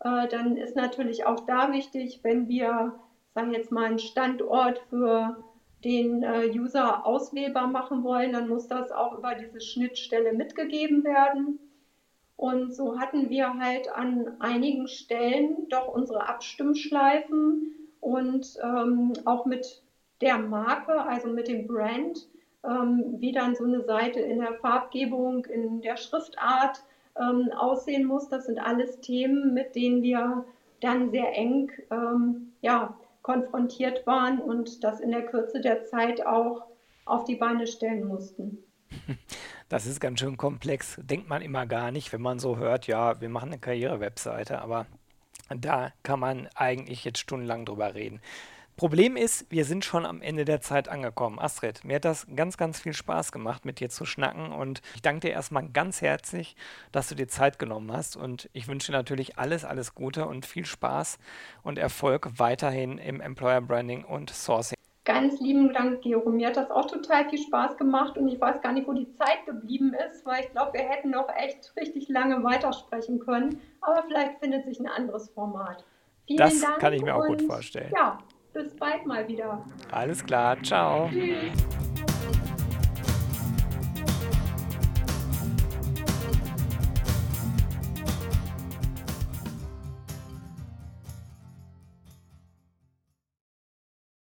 Äh, 0.00 0.26
dann 0.26 0.56
ist 0.56 0.74
natürlich 0.74 1.24
auch 1.24 1.46
da 1.46 1.70
wichtig, 1.70 2.18
wenn 2.24 2.48
wir, 2.48 2.98
sagen 3.32 3.52
jetzt 3.52 3.70
mal, 3.70 3.84
einen 3.84 4.00
Standort 4.00 4.80
für 4.90 5.36
den 5.84 6.24
äh, 6.24 6.50
User 6.52 7.06
auswählbar 7.06 7.68
machen 7.68 8.02
wollen, 8.02 8.32
dann 8.32 8.48
muss 8.48 8.66
das 8.66 8.90
auch 8.90 9.16
über 9.16 9.36
diese 9.36 9.60
Schnittstelle 9.60 10.32
mitgegeben 10.32 11.04
werden. 11.04 11.60
Und 12.34 12.74
so 12.74 12.98
hatten 12.98 13.30
wir 13.30 13.54
halt 13.56 13.88
an 13.94 14.34
einigen 14.40 14.88
Stellen 14.88 15.68
doch 15.68 15.86
unsere 15.86 16.28
Abstimmschleifen 16.28 17.70
und 18.04 18.58
ähm, 18.62 19.14
auch 19.24 19.46
mit 19.46 19.82
der 20.20 20.38
Marke, 20.38 21.00
also 21.00 21.28
mit 21.28 21.48
dem 21.48 21.66
Brand, 21.66 22.28
ähm, 22.62 23.16
wie 23.18 23.32
dann 23.32 23.54
so 23.54 23.64
eine 23.64 23.82
Seite 23.82 24.20
in 24.20 24.40
der 24.40 24.54
Farbgebung, 24.54 25.46
in 25.46 25.80
der 25.80 25.96
Schriftart 25.96 26.84
ähm, 27.18 27.50
aussehen 27.56 28.04
muss. 28.04 28.28
Das 28.28 28.44
sind 28.44 28.58
alles 28.58 29.00
Themen, 29.00 29.54
mit 29.54 29.74
denen 29.74 30.02
wir 30.02 30.44
dann 30.80 31.10
sehr 31.10 31.34
eng 31.34 31.72
ähm, 31.90 32.52
ja, 32.60 32.94
konfrontiert 33.22 34.06
waren 34.06 34.38
und 34.38 34.84
das 34.84 35.00
in 35.00 35.10
der 35.10 35.24
Kürze 35.24 35.62
der 35.62 35.84
Zeit 35.84 36.26
auch 36.26 36.66
auf 37.06 37.24
die 37.24 37.36
Beine 37.36 37.66
stellen 37.66 38.06
mussten. 38.06 38.58
Das 39.70 39.86
ist 39.86 39.98
ganz 39.98 40.20
schön 40.20 40.36
komplex. 40.36 41.00
Denkt 41.02 41.28
man 41.28 41.40
immer 41.40 41.66
gar 41.66 41.90
nicht, 41.90 42.12
wenn 42.12 42.20
man 42.20 42.38
so 42.38 42.58
hört, 42.58 42.86
ja, 42.86 43.20
wir 43.22 43.30
machen 43.30 43.48
eine 43.48 43.58
Karriere-Webseite, 43.58 44.60
aber 44.60 44.86
da 45.50 45.92
kann 46.02 46.20
man 46.20 46.48
eigentlich 46.54 47.04
jetzt 47.04 47.18
stundenlang 47.18 47.64
drüber 47.64 47.94
reden. 47.94 48.20
Problem 48.76 49.16
ist, 49.16 49.46
wir 49.50 49.64
sind 49.64 49.84
schon 49.84 50.04
am 50.04 50.20
Ende 50.20 50.44
der 50.44 50.60
Zeit 50.60 50.88
angekommen. 50.88 51.38
Astrid, 51.38 51.84
mir 51.84 51.96
hat 51.96 52.04
das 52.04 52.26
ganz, 52.34 52.56
ganz 52.56 52.80
viel 52.80 52.92
Spaß 52.92 53.30
gemacht, 53.30 53.64
mit 53.64 53.78
dir 53.78 53.88
zu 53.88 54.04
schnacken 54.04 54.50
und 54.50 54.82
ich 54.96 55.02
danke 55.02 55.28
dir 55.28 55.30
erstmal 55.32 55.68
ganz 55.68 56.02
herzlich, 56.02 56.56
dass 56.90 57.08
du 57.08 57.14
dir 57.14 57.28
Zeit 57.28 57.60
genommen 57.60 57.92
hast 57.92 58.16
und 58.16 58.50
ich 58.52 58.66
wünsche 58.66 58.90
natürlich 58.90 59.38
alles, 59.38 59.64
alles 59.64 59.94
Gute 59.94 60.26
und 60.26 60.44
viel 60.44 60.66
Spaß 60.66 61.18
und 61.62 61.78
Erfolg 61.78 62.32
weiterhin 62.38 62.98
im 62.98 63.20
Employer 63.20 63.60
Branding 63.60 64.02
und 64.02 64.30
Sourcing. 64.30 64.83
Ganz 65.04 65.38
lieben 65.38 65.74
Dank, 65.74 66.00
Gero. 66.00 66.30
Mir 66.30 66.48
hat 66.48 66.56
das 66.56 66.70
auch 66.70 66.86
total 66.86 67.28
viel 67.28 67.38
Spaß 67.38 67.76
gemacht 67.76 68.16
und 68.16 68.26
ich 68.26 68.40
weiß 68.40 68.62
gar 68.62 68.72
nicht, 68.72 68.88
wo 68.88 68.94
die 68.94 69.12
Zeit 69.12 69.44
geblieben 69.44 69.94
ist, 70.08 70.24
weil 70.24 70.44
ich 70.44 70.50
glaube, 70.50 70.72
wir 70.72 70.80
hätten 70.80 71.10
noch 71.10 71.28
echt 71.36 71.74
richtig 71.76 72.08
lange 72.08 72.42
weitersprechen 72.42 73.18
können. 73.18 73.60
Aber 73.82 74.02
vielleicht 74.04 74.38
findet 74.40 74.64
sich 74.64 74.80
ein 74.80 74.88
anderes 74.88 75.28
Format. 75.28 75.84
Vielen 76.26 76.38
das 76.38 76.58
Dank 76.58 76.78
kann 76.78 76.94
ich 76.94 77.02
mir 77.02 77.14
auch 77.14 77.26
gut 77.26 77.42
vorstellen. 77.42 77.92
Ja, 77.94 78.18
bis 78.54 78.74
bald 78.76 79.04
mal 79.04 79.28
wieder. 79.28 79.62
Alles 79.92 80.24
klar. 80.24 80.56
Ciao. 80.62 81.10
Tschüss. 81.10 82.13